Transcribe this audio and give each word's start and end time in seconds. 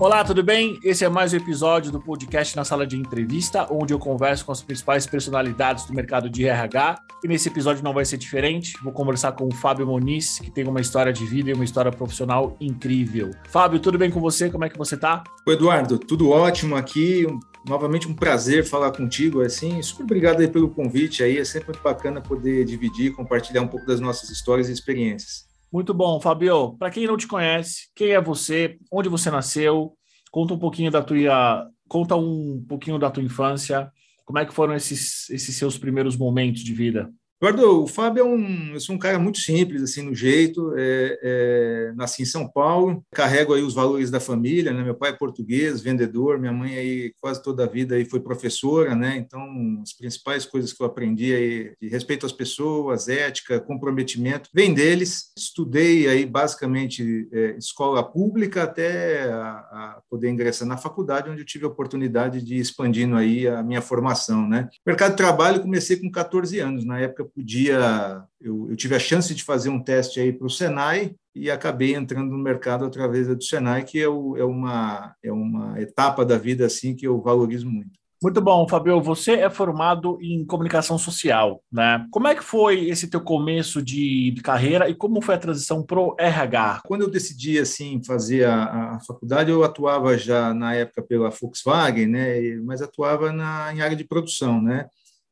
Olá, 0.00 0.22
tudo 0.22 0.44
bem? 0.44 0.78
Esse 0.84 1.04
é 1.04 1.08
mais 1.08 1.32
um 1.32 1.36
episódio 1.38 1.90
do 1.90 2.00
podcast 2.00 2.54
na 2.54 2.64
sala 2.64 2.86
de 2.86 2.96
entrevista, 2.96 3.66
onde 3.68 3.92
eu 3.92 3.98
converso 3.98 4.46
com 4.46 4.52
as 4.52 4.62
principais 4.62 5.06
personalidades 5.06 5.86
do 5.86 5.92
mercado 5.92 6.30
de 6.30 6.46
RH. 6.46 7.02
E 7.24 7.26
nesse 7.26 7.48
episódio 7.48 7.82
não 7.82 7.92
vai 7.92 8.04
ser 8.04 8.16
diferente. 8.16 8.78
Vou 8.80 8.92
conversar 8.92 9.32
com 9.32 9.48
o 9.48 9.52
Fábio 9.52 9.88
Moniz, 9.88 10.38
que 10.38 10.52
tem 10.52 10.68
uma 10.68 10.80
história 10.80 11.12
de 11.12 11.26
vida 11.26 11.50
e 11.50 11.52
uma 11.52 11.64
história 11.64 11.90
profissional 11.90 12.56
incrível. 12.60 13.32
Fábio, 13.48 13.80
tudo 13.80 13.98
bem 13.98 14.08
com 14.08 14.20
você? 14.20 14.48
Como 14.48 14.64
é 14.64 14.68
que 14.68 14.78
você 14.78 14.96
tá? 14.96 15.24
Oi, 15.44 15.54
Eduardo, 15.54 15.98
tudo 15.98 16.30
ótimo 16.30 16.76
aqui. 16.76 17.26
Novamente 17.68 18.06
um 18.06 18.14
prazer 18.14 18.64
falar 18.64 18.92
contigo, 18.92 19.42
assim, 19.42 19.82
super 19.82 20.04
obrigado 20.04 20.40
aí 20.40 20.46
pelo 20.46 20.68
convite 20.70 21.24
aí, 21.24 21.38
é 21.38 21.44
sempre 21.44 21.70
muito 21.70 21.82
bacana 21.82 22.20
poder 22.20 22.64
dividir, 22.64 23.12
compartilhar 23.12 23.62
um 23.62 23.68
pouco 23.68 23.84
das 23.84 23.98
nossas 23.98 24.30
histórias 24.30 24.68
e 24.68 24.72
experiências. 24.72 25.47
Muito 25.72 25.92
bom, 25.92 26.20
Fabio. 26.20 26.76
Para 26.78 26.90
quem 26.90 27.06
não 27.06 27.16
te 27.16 27.26
conhece, 27.26 27.88
quem 27.94 28.12
é 28.12 28.20
você? 28.20 28.78
Onde 28.90 29.08
você 29.08 29.30
nasceu? 29.30 29.96
Conta 30.30 30.54
um 30.54 30.58
pouquinho 30.58 30.90
da 30.90 31.02
tua, 31.02 31.68
conta 31.86 32.16
um 32.16 32.64
pouquinho 32.66 32.98
da 32.98 33.10
tua 33.10 33.22
infância. 33.22 33.90
Como 34.24 34.38
é 34.38 34.46
que 34.46 34.52
foram 34.52 34.74
esses, 34.74 35.28
esses 35.30 35.56
seus 35.56 35.76
primeiros 35.78 36.16
momentos 36.16 36.62
de 36.62 36.72
vida? 36.72 37.10
Eduardo, 37.40 37.84
o 37.84 37.86
Fábio 37.86 38.22
é 38.22 38.24
um, 38.24 38.72
eu 38.72 38.80
sou 38.80 38.96
um 38.96 38.98
cara 38.98 39.16
muito 39.16 39.38
simples, 39.38 39.80
assim, 39.80 40.02
no 40.02 40.12
jeito, 40.12 40.74
é, 40.76 41.18
é, 41.22 41.92
nasci 41.94 42.22
em 42.22 42.26
São 42.26 42.50
Paulo, 42.50 43.04
carrego 43.12 43.54
aí 43.54 43.62
os 43.62 43.74
valores 43.74 44.10
da 44.10 44.18
família, 44.18 44.72
né, 44.72 44.82
meu 44.82 44.96
pai 44.96 45.10
é 45.10 45.12
português, 45.12 45.80
vendedor, 45.80 46.36
minha 46.40 46.52
mãe 46.52 46.76
aí 46.76 47.12
quase 47.20 47.40
toda 47.40 47.62
a 47.62 47.68
vida 47.68 47.94
aí 47.94 48.04
foi 48.04 48.18
professora, 48.18 48.96
né, 48.96 49.16
então 49.16 49.80
as 49.80 49.92
principais 49.92 50.44
coisas 50.44 50.72
que 50.72 50.82
eu 50.82 50.86
aprendi 50.88 51.32
aí 51.32 51.72
de 51.80 51.88
respeito 51.88 52.26
às 52.26 52.32
pessoas, 52.32 53.06
ética, 53.06 53.60
comprometimento, 53.60 54.50
vem 54.52 54.74
deles, 54.74 55.30
estudei 55.38 56.08
aí 56.08 56.26
basicamente 56.26 57.28
é, 57.32 57.56
escola 57.56 58.02
pública 58.02 58.64
até 58.64 59.30
a, 59.30 59.50
a, 59.50 60.02
poder 60.10 60.28
ingressar 60.28 60.66
na 60.66 60.76
faculdade, 60.76 61.30
onde 61.30 61.42
eu 61.42 61.46
tive 61.46 61.66
a 61.66 61.68
oportunidade 61.68 62.42
de 62.42 62.56
ir 62.56 62.60
expandindo 62.60 63.14
aí 63.14 63.46
a 63.46 63.62
minha 63.62 63.80
formação, 63.80 64.48
né. 64.48 64.68
Mercado 64.84 65.12
de 65.12 65.18
trabalho 65.18 65.62
comecei 65.62 65.98
com 65.98 66.10
14 66.10 66.58
anos, 66.58 66.84
na 66.84 66.98
época 66.98 67.27
podia. 67.28 68.24
Eu, 68.40 68.70
eu 68.70 68.76
tive 68.76 68.94
a 68.94 68.98
chance 68.98 69.34
de 69.34 69.42
fazer 69.42 69.68
um 69.68 69.82
teste 69.82 70.20
aí 70.20 70.32
para 70.32 70.46
o 70.46 70.50
Senai 70.50 71.14
e 71.34 71.50
acabei 71.50 71.94
entrando 71.94 72.30
no 72.30 72.38
mercado 72.38 72.84
através 72.84 73.28
do 73.28 73.42
Senai, 73.42 73.84
que 73.84 74.00
é, 74.00 74.08
o, 74.08 74.36
é, 74.36 74.44
uma, 74.44 75.14
é 75.22 75.32
uma 75.32 75.80
etapa 75.80 76.24
da 76.24 76.36
vida 76.36 76.66
assim 76.66 76.94
que 76.94 77.06
eu 77.06 77.20
valorizo 77.20 77.68
muito. 77.68 77.98
Muito 78.20 78.40
bom, 78.40 78.66
Fabio. 78.68 79.00
Você 79.00 79.34
é 79.34 79.48
formado 79.48 80.18
em 80.20 80.44
comunicação 80.44 80.98
social, 80.98 81.62
né? 81.70 82.04
Como 82.10 82.26
é 82.26 82.34
que 82.34 82.42
foi 82.42 82.88
esse 82.88 83.06
teu 83.06 83.20
começo 83.20 83.80
de, 83.80 84.32
de 84.32 84.42
carreira 84.42 84.88
e 84.88 84.94
como 84.94 85.22
foi 85.22 85.36
a 85.36 85.38
transição 85.38 85.84
para 85.84 86.00
o 86.00 86.16
RH? 86.18 86.82
Quando 86.84 87.02
eu 87.02 87.10
decidi 87.10 87.60
assim 87.60 88.02
fazer 88.04 88.44
a, 88.44 88.96
a, 88.96 89.00
faculdade, 89.06 89.52
eu 89.52 89.62
atuava 89.62 90.18
já 90.18 90.52
na 90.52 90.74
época 90.74 91.00
pela 91.00 91.30
Volkswagen, 91.30 92.08
né? 92.08 92.56
Mas 92.64 92.82
atuava 92.82 93.32
na, 93.32 93.72
em 93.72 93.82
área 93.82 93.96
de 93.96 94.04
produção, 94.04 94.60
né? 94.60 94.88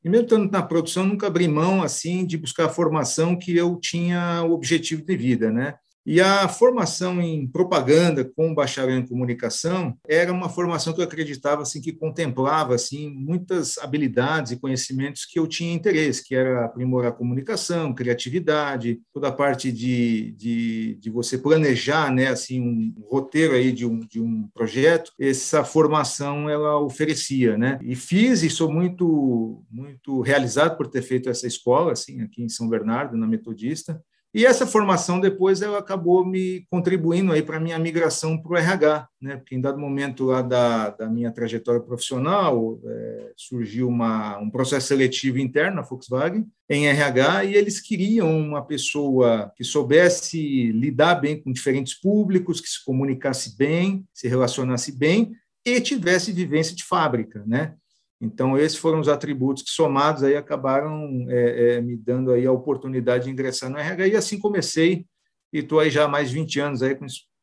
Mesmo 0.09 0.25
estando 0.25 0.51
na 0.53 0.62
produção, 0.62 1.05
nunca 1.05 1.27
abri 1.27 1.49
mão 1.49 1.83
assim 1.83 2.25
de 2.25 2.39
buscar 2.39 2.67
a 2.67 2.69
formação 2.69 3.37
que 3.37 3.57
eu 3.57 3.77
tinha 3.77 4.43
o 4.45 4.53
objetivo 4.53 5.05
de 5.05 5.17
vida, 5.17 5.51
né? 5.51 5.75
E 6.07 6.21
a 6.21 6.47
formação 6.47 7.21
em 7.21 7.49
propaganda 7.49 8.25
com 8.25 8.55
bacharel 8.55 8.97
em 8.97 9.07
comunicação 9.07 9.99
era 10.09 10.33
uma 10.33 10.48
formação 10.48 10.93
que 10.93 11.01
eu 11.01 11.05
acreditava 11.05 11.63
assim 11.63 11.81
que 11.81 11.93
contemplava 11.93 12.77
assim 12.77 13.11
muitas 13.11 13.77
habilidades 13.79 14.53
e 14.53 14.61
conhecimentos 14.61 15.25
que 15.25 15.37
eu 15.37 15.48
tinha 15.48 15.75
interesse, 15.75 16.25
que 16.25 16.37
era 16.37 16.65
aprimorar 16.65 17.11
a 17.11 17.15
comunicação, 17.15 17.93
criatividade, 17.93 19.01
toda 19.13 19.29
a 19.29 19.33
parte 19.33 19.73
de, 19.73 20.31
de, 20.33 20.95
de 21.01 21.11
você 21.11 21.37
planejar, 21.37 22.13
né, 22.13 22.29
assim 22.29 22.61
um 22.61 22.95
roteiro 23.11 23.55
aí 23.55 23.73
de 23.73 23.85
um, 23.85 23.98
de 23.98 24.20
um 24.20 24.48
projeto. 24.55 25.11
Essa 25.19 25.65
formação 25.65 26.48
ela 26.48 26.79
oferecia, 26.79 27.59
né? 27.59 27.81
E 27.83 27.97
fiz 27.97 28.45
e 28.45 28.51
sou 28.51 28.73
muito 28.73 29.65
muito 29.69 30.20
realizado 30.20 30.77
por 30.77 30.86
ter 30.86 31.03
feito 31.03 31.29
essa 31.29 31.48
escola 31.48 31.92
assim 31.92 32.20
aqui 32.23 32.45
em 32.45 32.48
São 32.48 32.69
Bernardo 32.69 33.17
na 33.17 33.27
Metodista. 33.27 34.01
E 34.35 34.45
essa 34.45 34.67
formação 34.67 35.19
depois 35.19 35.63
ela 35.63 35.79
acabou 35.79 36.25
me 36.25 36.67
contribuindo 36.70 37.33
aí 37.33 37.42
para 37.42 37.57
a 37.57 37.61
minha 37.61 37.79
migração 37.79 38.37
para 38.37 38.53
o 38.53 38.57
RH, 38.57 39.09
né? 39.20 39.37
Porque 39.37 39.55
em 39.55 39.61
dado 39.61 39.79
momento 39.79 40.25
lá 40.25 40.42
da, 40.42 40.91
da 40.91 41.09
minha 41.09 41.31
trajetória 41.31 41.81
profissional 41.81 42.79
é, 42.85 43.33
surgiu 43.35 43.89
uma, 43.89 44.39
um 44.39 44.51
processo 44.51 44.89
seletivo 44.89 45.39
interno 45.39 45.77
na 45.77 45.83
Volkswagen 45.83 46.47
em 46.69 46.86
RH 46.86 47.45
e 47.45 47.55
eles 47.55 47.81
queriam 47.81 48.39
uma 48.39 48.63
pessoa 48.63 49.51
que 49.57 49.65
soubesse 49.65 50.70
lidar 50.73 51.15
bem 51.15 51.41
com 51.41 51.53
diferentes 51.53 51.98
públicos, 51.98 52.61
que 52.61 52.69
se 52.69 52.85
comunicasse 52.85 53.57
bem, 53.57 54.05
se 54.13 54.29
relacionasse 54.29 54.92
bem 54.92 55.33
e 55.65 55.81
tivesse 55.81 56.31
vivência 56.31 56.77
de 56.77 56.85
fábrica, 56.85 57.42
né? 57.47 57.75
Então, 58.21 58.57
esses 58.57 58.79
foram 58.79 59.01
os 59.01 59.09
atributos 59.09 59.63
que, 59.63 59.71
somados, 59.71 60.23
aí 60.23 60.37
acabaram 60.37 61.27
é, 61.29 61.77
é, 61.77 61.81
me 61.81 61.97
dando 61.97 62.33
aí 62.33 62.47
a 62.47 62.53
oportunidade 62.53 63.25
de 63.25 63.31
ingressar 63.31 63.71
no 63.71 63.79
RH. 63.79 64.09
E 64.09 64.17
assim 64.17 64.39
comecei, 64.39 65.05
e 65.53 65.59
estou 65.59 65.81
aí 65.81 65.91
já 65.91 66.05
há 66.05 66.09
mais 66.09 66.31
de 66.31 66.37
20 66.37 66.61
anos 66.61 66.83
aí 66.83 66.97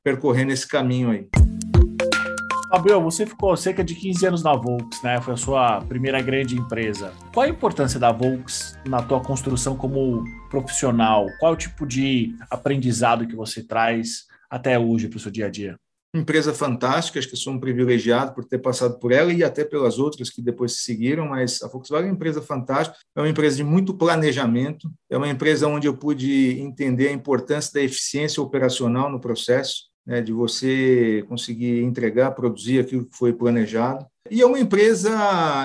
percorrendo 0.03 0.51
esse 0.51 0.67
caminho 0.67 1.11
aí. 1.11 1.27
Fabio, 2.73 2.99
você 3.03 3.23
ficou 3.23 3.55
cerca 3.55 3.83
de 3.83 3.93
15 3.93 4.25
anos 4.25 4.43
na 4.43 4.55
Volks, 4.55 5.03
né? 5.03 5.21
Foi 5.21 5.35
a 5.35 5.37
sua 5.37 5.81
primeira 5.81 6.19
grande 6.19 6.57
empresa. 6.57 7.13
Qual 7.31 7.45
a 7.45 7.49
importância 7.49 7.99
da 7.99 8.11
Volks 8.11 8.75
na 8.87 8.99
tua 8.99 9.21
construção 9.21 9.77
como 9.77 10.23
profissional? 10.49 11.27
Qual 11.39 11.51
é 11.51 11.55
o 11.55 11.57
tipo 11.57 11.85
de 11.85 12.35
aprendizado 12.49 13.27
que 13.27 13.35
você 13.35 13.63
traz 13.63 14.25
até 14.49 14.79
hoje 14.79 15.07
para 15.07 15.17
o 15.17 15.19
seu 15.19 15.31
dia 15.31 15.45
a 15.45 15.49
dia? 15.51 15.77
Empresa 16.13 16.53
fantástica, 16.53 17.17
acho 17.17 17.29
que 17.29 17.35
sou 17.35 17.53
um 17.53 17.59
privilegiado 17.59 18.33
por 18.33 18.45
ter 18.45 18.59
passado 18.59 18.99
por 18.99 19.11
ela 19.11 19.33
e 19.33 19.43
até 19.43 19.65
pelas 19.65 19.97
outras 19.97 20.29
que 20.29 20.41
depois 20.41 20.73
se 20.73 20.83
seguiram, 20.83 21.29
mas 21.29 21.61
a 21.63 21.67
Volkswagen 21.67 22.07
é 22.07 22.11
uma 22.11 22.15
empresa 22.15 22.41
fantástica, 22.41 22.97
é 23.15 23.19
uma 23.19 23.29
empresa 23.29 23.57
de 23.57 23.63
muito 23.63 23.95
planejamento, 23.95 24.91
é 25.09 25.17
uma 25.17 25.27
empresa 25.27 25.67
onde 25.67 25.87
eu 25.87 25.97
pude 25.97 26.59
entender 26.59 27.07
a 27.07 27.13
importância 27.13 27.73
da 27.73 27.81
eficiência 27.81 28.43
operacional 28.43 29.09
no 29.09 29.19
processo, 29.19 29.91
né, 30.05 30.21
de 30.21 30.31
você 30.31 31.23
conseguir 31.27 31.81
entregar, 31.81 32.31
produzir 32.31 32.79
aquilo 32.79 33.05
que 33.05 33.17
foi 33.17 33.33
planejado. 33.33 34.05
E 34.31 34.41
é 34.41 34.45
uma 34.45 34.59
empresa, 34.59 35.09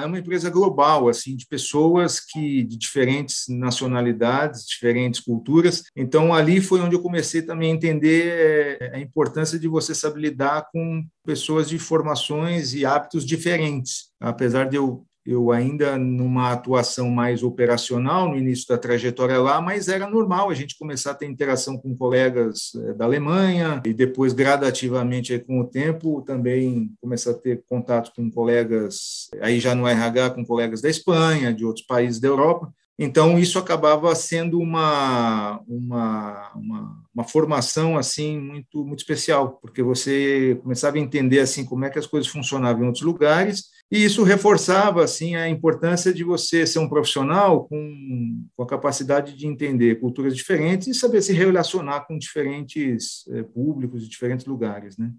é 0.03 0.07
uma 0.07 0.19
empresa 0.19 0.51
global, 0.51 1.09
assim, 1.09 1.37
de 1.37 1.47
pessoas 1.47 2.19
que 2.19 2.65
de 2.65 2.77
diferentes 2.77 3.45
nacionalidades, 3.49 4.67
diferentes 4.67 5.21
culturas. 5.21 5.85
Então 5.97 6.35
ali 6.35 6.61
foi 6.61 6.81
onde 6.81 6.97
eu 6.97 7.03
comecei 7.03 7.43
também 7.43 7.71
a 7.71 7.75
entender 7.75 8.81
eh, 8.81 8.91
a 8.95 9.01
importância 9.01 9.59
de 9.59 9.69
você 9.69 9.95
saber 9.95 10.21
lidar 10.21 10.69
com 10.73 11.07
pessoas 11.25 11.69
de 11.69 11.79
formações 11.79 12.75
e 12.75 12.85
hábitos 12.85 13.25
diferentes. 13.25 14.11
Apesar 14.21 14.69
de 14.69 14.77
eu 14.77 15.07
eu 15.25 15.51
ainda 15.53 15.99
numa 15.99 16.53
atuação 16.53 17.11
mais 17.11 17.43
operacional 17.43 18.29
no 18.29 18.37
início 18.37 18.67
da 18.69 18.79
trajetória 18.79 19.39
lá, 19.39 19.61
mas 19.61 19.89
era 19.89 20.09
normal 20.09 20.49
a 20.49 20.55
gente 20.55 20.79
começar 20.79 21.11
a 21.11 21.15
ter 21.15 21.27
interação 21.27 21.77
com 21.77 21.95
colegas 21.95 22.73
eh, 22.77 22.95
da 22.95 23.05
Alemanha 23.05 23.83
e 23.85 23.93
depois 23.93 24.33
gradativamente 24.33 25.39
com 25.41 25.61
o 25.61 25.67
tempo 25.67 26.23
também 26.23 26.91
começar 27.01 27.33
a 27.33 27.35
ter 27.35 27.63
contato 27.69 28.11
com 28.17 28.31
colegas 28.31 29.29
aí 29.41 29.61
já 29.61 29.75
no 29.75 29.87
RH 29.87 30.31
com 30.31 30.45
colegas 30.45 30.81
da 30.81 30.89
Espanha, 30.89 31.53
de 31.53 31.65
outros 31.65 31.85
países 31.85 32.21
da 32.21 32.29
Europa. 32.29 32.73
Então 32.99 33.39
isso 33.39 33.61
acabava 33.61 34.13
sendo 34.17 34.59
uma, 34.59 35.61
uma, 35.69 36.53
uma, 36.57 37.03
uma, 37.15 37.25
formação 37.25 37.97
assim 37.97 38.41
muito 38.41 38.85
muito 38.85 38.99
especial, 38.99 39.59
porque 39.63 39.85
você 39.85 40.59
começava 40.63 40.97
a 40.97 41.01
entender 41.01 41.39
assim 41.39 41.65
como 41.65 41.85
é 41.85 41.91
que 41.91 41.99
as 41.99 42.09
coisas 42.09 42.29
funcionavam 42.29 42.83
em 42.83 42.87
outros 42.87 43.05
lugares 43.05 43.78
e 43.91 44.05
isso 44.05 44.23
reforçava 44.23 45.03
assim 45.03 45.35
a 45.35 45.49
importância 45.49 46.13
de 46.13 46.23
você 46.23 46.67
ser 46.67 46.79
um 46.79 46.89
profissional 46.89 47.65
com, 47.65 48.45
com 48.55 48.63
a 48.63 48.67
capacidade 48.67 49.35
de 49.35 49.47
entender 49.47 49.99
culturas 49.99 50.37
diferentes 50.37 50.89
e 50.89 50.95
saber 50.95 51.23
se 51.23 51.33
relacionar 51.33 52.01
com 52.01 52.19
diferentes 52.19 53.27
é, 53.31 53.43
públicos 53.43 54.07
diferentes 54.07 54.45
lugares, 54.45 54.99
né? 54.99 55.11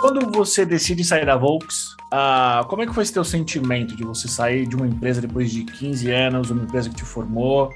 Quando 0.00 0.30
você 0.30 0.66
decide 0.66 1.02
sair 1.02 1.24
da 1.24 1.34
Volks, 1.34 1.94
uh, 2.12 2.68
como 2.68 2.82
é 2.82 2.86
que 2.86 2.94
foi 2.94 3.02
esse 3.02 3.12
teu 3.12 3.24
sentimento 3.24 3.96
de 3.96 4.04
você 4.04 4.28
sair 4.28 4.66
de 4.66 4.76
uma 4.76 4.86
empresa 4.86 5.20
depois 5.20 5.50
de 5.50 5.64
15 5.64 6.10
anos, 6.10 6.50
uma 6.50 6.62
empresa 6.62 6.90
que 6.90 6.96
te 6.96 7.04
formou? 7.04 7.70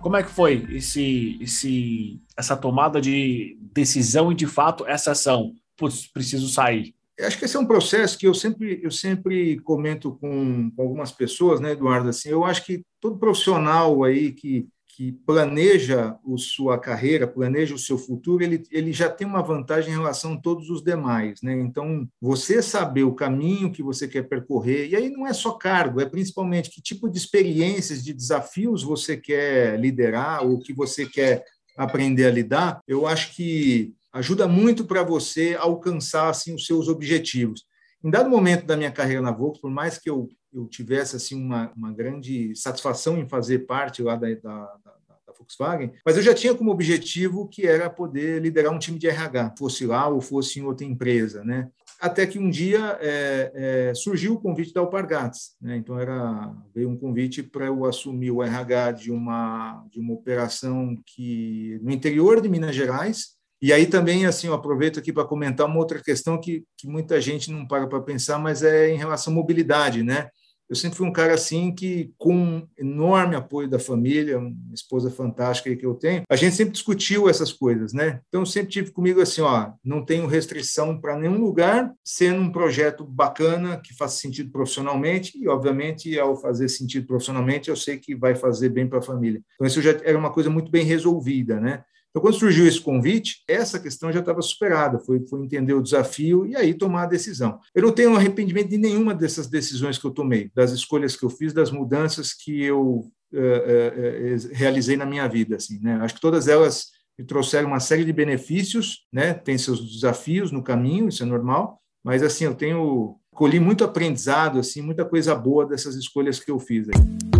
Como 0.00 0.16
é 0.16 0.22
que 0.22 0.30
foi 0.30 0.66
esse, 0.70 1.38
esse, 1.40 2.20
essa 2.36 2.56
tomada 2.56 3.00
de 3.00 3.56
decisão 3.72 4.32
e, 4.32 4.34
de 4.34 4.46
fato, 4.46 4.84
essa 4.84 5.12
ação? 5.12 5.52
Putz, 5.76 6.08
preciso 6.08 6.48
sair. 6.48 6.92
Acho 7.22 7.38
que 7.38 7.44
esse 7.44 7.56
é 7.56 7.60
um 7.60 7.66
processo 7.66 8.18
que 8.18 8.26
eu 8.26 8.34
sempre, 8.34 8.80
eu 8.82 8.90
sempre 8.90 9.58
comento 9.60 10.12
com, 10.20 10.70
com 10.70 10.82
algumas 10.82 11.12
pessoas, 11.12 11.60
né, 11.60 11.72
Eduardo? 11.72 12.08
Assim, 12.08 12.28
eu 12.30 12.44
acho 12.44 12.64
que 12.64 12.82
todo 13.00 13.18
profissional 13.18 14.02
aí 14.04 14.32
que 14.32 14.68
que 15.00 15.12
planeja 15.12 16.10
a 16.10 16.36
sua 16.36 16.78
carreira, 16.78 17.26
planeja 17.26 17.74
o 17.74 17.78
seu 17.78 17.96
futuro, 17.96 18.44
ele, 18.44 18.62
ele 18.70 18.92
já 18.92 19.08
tem 19.08 19.26
uma 19.26 19.40
vantagem 19.40 19.90
em 19.90 19.96
relação 19.96 20.34
a 20.34 20.36
todos 20.36 20.68
os 20.68 20.82
demais. 20.82 21.40
Né? 21.40 21.58
Então, 21.58 22.06
você 22.20 22.60
saber 22.60 23.04
o 23.04 23.14
caminho 23.14 23.72
que 23.72 23.82
você 23.82 24.06
quer 24.06 24.28
percorrer, 24.28 24.90
e 24.90 24.96
aí 24.96 25.08
não 25.08 25.26
é 25.26 25.32
só 25.32 25.52
cargo, 25.52 26.02
é 26.02 26.04
principalmente 26.04 26.68
que 26.68 26.82
tipo 26.82 27.08
de 27.08 27.16
experiências, 27.16 28.04
de 28.04 28.12
desafios 28.12 28.82
você 28.82 29.16
quer 29.16 29.80
liderar, 29.80 30.44
ou 30.44 30.58
que 30.58 30.74
você 30.74 31.06
quer 31.06 31.44
aprender 31.78 32.26
a 32.26 32.30
lidar, 32.30 32.80
eu 32.86 33.06
acho 33.06 33.34
que 33.34 33.94
ajuda 34.12 34.46
muito 34.48 34.84
para 34.84 35.02
você 35.02 35.56
alcançar 35.58 36.28
assim 36.28 36.54
os 36.54 36.66
seus 36.66 36.88
objetivos. 36.88 37.64
Em 38.02 38.10
dado 38.10 38.30
momento 38.30 38.64
da 38.64 38.76
minha 38.76 38.90
carreira 38.90 39.20
na 39.20 39.30
Volkswagen, 39.30 39.60
por 39.60 39.70
mais 39.70 39.98
que 39.98 40.08
eu, 40.08 40.28
eu 40.52 40.66
tivesse 40.66 41.16
assim 41.16 41.34
uma, 41.34 41.70
uma 41.76 41.92
grande 41.92 42.54
satisfação 42.56 43.18
em 43.18 43.28
fazer 43.28 43.60
parte 43.60 44.02
lá 44.02 44.16
da, 44.16 44.28
da, 44.28 44.34
da, 44.42 44.92
da 45.26 45.32
Volkswagen, 45.38 45.92
mas 46.04 46.16
eu 46.16 46.22
já 46.22 46.32
tinha 46.32 46.54
como 46.54 46.70
objetivo 46.70 47.46
que 47.46 47.66
era 47.66 47.90
poder 47.90 48.40
liderar 48.40 48.72
um 48.72 48.78
time 48.78 48.98
de 48.98 49.06
RH, 49.06 49.54
fosse 49.58 49.84
lá 49.84 50.08
ou 50.08 50.20
fosse 50.20 50.58
em 50.58 50.62
outra 50.62 50.86
empresa, 50.86 51.44
né? 51.44 51.68
Até 52.00 52.26
que 52.26 52.38
um 52.38 52.48
dia 52.48 52.96
é, 53.02 53.52
é, 53.90 53.94
surgiu 53.94 54.32
o 54.32 54.40
convite 54.40 54.72
da 54.72 54.80
Alpargatas, 54.80 55.54
né? 55.60 55.76
Então 55.76 55.98
era 55.98 56.50
veio 56.74 56.88
um 56.88 56.96
convite 56.96 57.42
para 57.42 57.66
eu 57.66 57.84
assumir 57.84 58.30
o 58.30 58.42
RH 58.42 58.92
de 58.92 59.12
uma 59.12 59.84
de 59.92 60.00
uma 60.00 60.14
operação 60.14 60.96
que 61.04 61.78
no 61.82 61.90
interior 61.90 62.40
de 62.40 62.48
Minas 62.48 62.74
Gerais 62.74 63.38
e 63.62 63.72
aí 63.72 63.86
também, 63.86 64.26
assim, 64.26 64.46
eu 64.46 64.54
aproveito 64.54 64.98
aqui 64.98 65.12
para 65.12 65.24
comentar 65.24 65.66
uma 65.66 65.78
outra 65.78 66.02
questão 66.02 66.40
que, 66.40 66.64
que 66.76 66.86
muita 66.86 67.20
gente 67.20 67.50
não 67.50 67.66
para 67.66 67.86
para 67.86 68.00
pensar, 68.00 68.38
mas 68.38 68.62
é 68.62 68.90
em 68.90 68.96
relação 68.96 69.32
à 69.32 69.36
mobilidade, 69.36 70.02
né? 70.02 70.28
Eu 70.70 70.76
sempre 70.76 70.96
fui 70.96 71.08
um 71.08 71.12
cara 71.12 71.34
assim 71.34 71.74
que, 71.74 72.12
com 72.16 72.64
enorme 72.78 73.34
apoio 73.34 73.68
da 73.68 73.80
família, 73.80 74.38
uma 74.38 74.72
esposa 74.72 75.10
fantástica 75.10 75.74
que 75.74 75.84
eu 75.84 75.94
tenho, 75.94 76.22
a 76.30 76.36
gente 76.36 76.54
sempre 76.54 76.72
discutiu 76.72 77.28
essas 77.28 77.52
coisas, 77.52 77.92
né? 77.92 78.20
Então, 78.28 78.42
eu 78.42 78.46
sempre 78.46 78.70
tive 78.70 78.92
comigo 78.92 79.20
assim, 79.20 79.40
ó, 79.40 79.72
não 79.84 80.04
tenho 80.04 80.28
restrição 80.28 81.00
para 81.00 81.18
nenhum 81.18 81.40
lugar, 81.40 81.92
sendo 82.04 82.40
um 82.40 82.52
projeto 82.52 83.04
bacana, 83.04 83.80
que 83.84 83.96
faça 83.96 84.20
sentido 84.20 84.52
profissionalmente, 84.52 85.36
e, 85.36 85.48
obviamente, 85.48 86.16
ao 86.16 86.40
fazer 86.40 86.68
sentido 86.68 87.04
profissionalmente, 87.04 87.68
eu 87.68 87.74
sei 87.74 87.98
que 87.98 88.14
vai 88.14 88.36
fazer 88.36 88.68
bem 88.68 88.88
para 88.88 89.00
a 89.00 89.02
família. 89.02 89.42
Então, 89.56 89.66
isso 89.66 89.82
já 89.82 89.90
era 90.04 90.16
uma 90.16 90.32
coisa 90.32 90.48
muito 90.48 90.70
bem 90.70 90.84
resolvida, 90.84 91.58
né? 91.58 91.82
Então, 92.10 92.20
quando 92.20 92.38
surgiu 92.38 92.66
esse 92.66 92.80
convite, 92.80 93.42
essa 93.46 93.78
questão 93.78 94.12
já 94.12 94.20
estava 94.20 94.42
superada, 94.42 94.98
foi, 94.98 95.24
foi 95.26 95.42
entender 95.44 95.74
o 95.74 95.82
desafio 95.82 96.44
e 96.44 96.56
aí 96.56 96.74
tomar 96.74 97.04
a 97.04 97.06
decisão. 97.06 97.60
Eu 97.74 97.82
não 97.82 97.92
tenho 97.92 98.16
arrependimento 98.16 98.68
de 98.68 98.78
nenhuma 98.78 99.14
dessas 99.14 99.46
decisões 99.46 99.96
que 99.96 100.04
eu 100.04 100.10
tomei, 100.10 100.50
das 100.54 100.72
escolhas 100.72 101.14
que 101.14 101.24
eu 101.24 101.30
fiz, 101.30 101.52
das 101.52 101.70
mudanças 101.70 102.32
que 102.32 102.62
eu 102.62 102.82
uh, 102.82 103.36
uh, 103.36 104.48
realizei 104.52 104.96
na 104.96 105.06
minha 105.06 105.28
vida. 105.28 105.56
Assim, 105.56 105.78
né? 105.80 105.98
Acho 106.02 106.14
que 106.14 106.20
todas 106.20 106.48
elas 106.48 106.88
me 107.16 107.24
trouxeram 107.24 107.68
uma 107.68 107.80
série 107.80 108.04
de 108.04 108.12
benefícios, 108.12 109.06
né? 109.12 109.34
tem 109.34 109.56
seus 109.56 109.92
desafios 109.92 110.50
no 110.50 110.62
caminho, 110.62 111.08
isso 111.08 111.22
é 111.22 111.26
normal, 111.26 111.78
mas 112.02 112.22
assim, 112.22 112.44
eu 112.44 112.54
tenho 112.54 113.16
colhi 113.30 113.60
muito 113.60 113.84
aprendizado, 113.84 114.58
assim, 114.58 114.82
muita 114.82 115.04
coisa 115.04 115.34
boa 115.34 115.66
dessas 115.66 115.94
escolhas 115.94 116.40
que 116.40 116.50
eu 116.50 116.58
fiz. 116.58 116.88
Aí. 116.88 117.39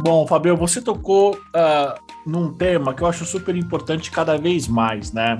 Bom, 0.00 0.24
Fabio. 0.28 0.56
Você 0.56 0.80
tocou 0.80 1.34
uh, 1.34 2.00
num 2.24 2.52
tema 2.52 2.94
que 2.94 3.02
eu 3.02 3.06
acho 3.06 3.24
super 3.24 3.56
importante 3.56 4.12
cada 4.12 4.36
vez 4.36 4.68
mais, 4.68 5.12
né? 5.12 5.36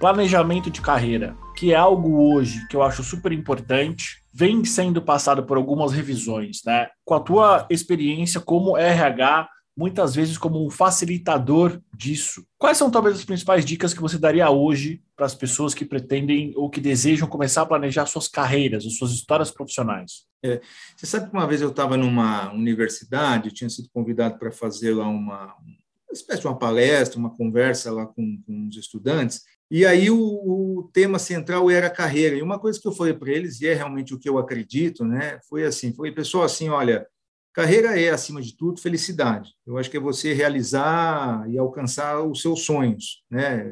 Planejamento 0.00 0.68
de 0.68 0.80
carreira, 0.80 1.36
que 1.56 1.72
é 1.72 1.76
algo 1.76 2.32
hoje 2.32 2.66
que 2.68 2.74
eu 2.74 2.82
acho 2.82 3.04
super 3.04 3.30
importante, 3.30 4.24
vem 4.32 4.64
sendo 4.64 5.00
passado 5.00 5.44
por 5.44 5.56
algumas 5.56 5.92
revisões, 5.92 6.60
né? 6.66 6.88
Com 7.04 7.14
a 7.14 7.20
tua 7.20 7.66
experiência 7.70 8.40
como 8.40 8.76
RH, 8.76 9.48
muitas 9.76 10.14
vezes 10.16 10.36
como 10.36 10.66
um 10.66 10.70
facilitador 10.70 11.80
disso. 11.96 12.44
Quais 12.58 12.76
são 12.76 12.90
talvez 12.90 13.16
as 13.16 13.24
principais 13.24 13.64
dicas 13.64 13.94
que 13.94 14.02
você 14.02 14.18
daria 14.18 14.50
hoje 14.50 15.00
para 15.16 15.26
as 15.26 15.36
pessoas 15.36 15.72
que 15.72 15.84
pretendem 15.84 16.52
ou 16.56 16.68
que 16.68 16.80
desejam 16.80 17.28
começar 17.28 17.62
a 17.62 17.66
planejar 17.66 18.06
suas 18.06 18.26
carreiras, 18.26 18.84
as 18.84 18.96
suas 18.96 19.12
histórias 19.12 19.52
profissionais? 19.52 20.29
É, 20.42 20.60
você 20.96 21.06
sabe 21.06 21.28
que 21.28 21.36
uma 21.36 21.46
vez 21.46 21.60
eu 21.60 21.70
estava 21.70 21.96
numa 21.96 22.52
universidade, 22.52 23.52
tinha 23.52 23.68
sido 23.68 23.90
convidado 23.92 24.38
para 24.38 24.50
fazer 24.50 24.94
lá 24.94 25.06
uma, 25.06 25.54
uma 25.54 26.12
espécie 26.12 26.40
de 26.40 26.46
uma 26.46 26.58
palestra, 26.58 27.18
uma 27.18 27.36
conversa 27.36 27.92
lá 27.92 28.06
com, 28.06 28.42
com 28.46 28.68
os 28.68 28.76
estudantes, 28.76 29.42
e 29.70 29.86
aí 29.86 30.10
o, 30.10 30.18
o, 30.18 30.90
tema 30.92 31.18
central 31.18 31.70
era 31.70 31.88
carreira. 31.88 32.36
E 32.36 32.42
uma 32.42 32.58
coisa 32.58 32.80
que 32.80 32.88
eu 32.88 32.92
falei 32.92 33.14
para 33.14 33.30
eles, 33.30 33.60
e 33.60 33.68
é 33.68 33.74
realmente 33.74 34.12
o 34.12 34.18
que 34.18 34.28
eu 34.28 34.38
acredito, 34.38 35.04
né, 35.04 35.38
foi 35.48 35.64
assim, 35.64 35.92
foi, 35.92 36.10
pessoal, 36.10 36.44
assim, 36.44 36.68
olha, 36.68 37.06
Carreira 37.52 38.00
é, 38.00 38.10
acima 38.10 38.40
de 38.40 38.56
tudo, 38.56 38.80
felicidade. 38.80 39.50
Eu 39.66 39.76
acho 39.76 39.90
que 39.90 39.96
é 39.96 40.00
você 40.00 40.32
realizar 40.32 41.44
e 41.50 41.58
alcançar 41.58 42.22
os 42.22 42.40
seus 42.40 42.64
sonhos. 42.64 43.24
Né? 43.28 43.64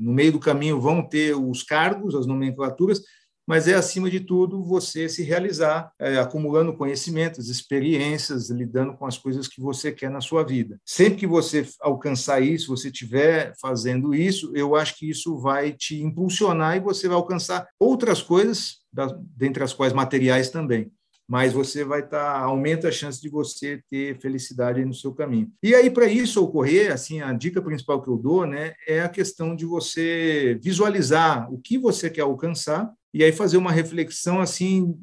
No 0.00 0.12
meio 0.12 0.32
do 0.32 0.40
caminho 0.40 0.80
vão 0.80 1.06
ter 1.06 1.36
os 1.36 1.62
cargos, 1.62 2.16
as 2.16 2.26
nomenclaturas, 2.26 3.00
mas 3.50 3.66
é, 3.66 3.74
acima 3.74 4.08
de 4.08 4.20
tudo, 4.20 4.62
você 4.62 5.08
se 5.08 5.24
realizar, 5.24 5.90
é, 5.98 6.18
acumulando 6.18 6.72
conhecimentos, 6.72 7.48
experiências, 7.48 8.48
lidando 8.48 8.94
com 8.96 9.04
as 9.04 9.18
coisas 9.18 9.48
que 9.48 9.60
você 9.60 9.90
quer 9.90 10.08
na 10.08 10.20
sua 10.20 10.44
vida. 10.44 10.78
Sempre 10.86 11.18
que 11.18 11.26
você 11.26 11.66
alcançar 11.80 12.40
isso, 12.40 12.68
você 12.68 12.90
estiver 12.90 13.52
fazendo 13.60 14.14
isso, 14.14 14.52
eu 14.54 14.76
acho 14.76 14.96
que 14.96 15.10
isso 15.10 15.36
vai 15.36 15.72
te 15.72 16.00
impulsionar 16.00 16.76
e 16.76 16.80
você 16.80 17.08
vai 17.08 17.16
alcançar 17.16 17.66
outras 17.76 18.22
coisas, 18.22 18.76
dentre 19.36 19.64
as 19.64 19.72
quais 19.72 19.92
materiais 19.92 20.48
também 20.48 20.88
mas 21.28 21.52
você 21.52 21.84
vai 21.84 22.00
estar 22.00 22.32
tá, 22.32 22.40
aumenta 22.40 22.88
a 22.88 22.90
chance 22.90 23.22
de 23.22 23.28
você 23.28 23.80
ter 23.88 24.18
felicidade 24.18 24.84
no 24.84 24.92
seu 24.92 25.14
caminho. 25.14 25.48
E 25.62 25.76
aí 25.76 25.88
para 25.88 26.08
isso 26.08 26.42
ocorrer, 26.42 26.92
assim, 26.92 27.20
a 27.20 27.32
dica 27.32 27.62
principal 27.62 28.02
que 28.02 28.10
eu 28.10 28.16
dou, 28.16 28.44
né, 28.44 28.74
é 28.84 29.02
a 29.02 29.08
questão 29.08 29.54
de 29.54 29.64
você 29.64 30.58
visualizar 30.60 31.48
o 31.52 31.60
que 31.60 31.78
você 31.78 32.10
quer 32.10 32.22
alcançar 32.22 32.92
e 33.12 33.24
aí 33.24 33.32
fazer 33.32 33.56
uma 33.56 33.72
reflexão 33.72 34.40
assim 34.40 34.96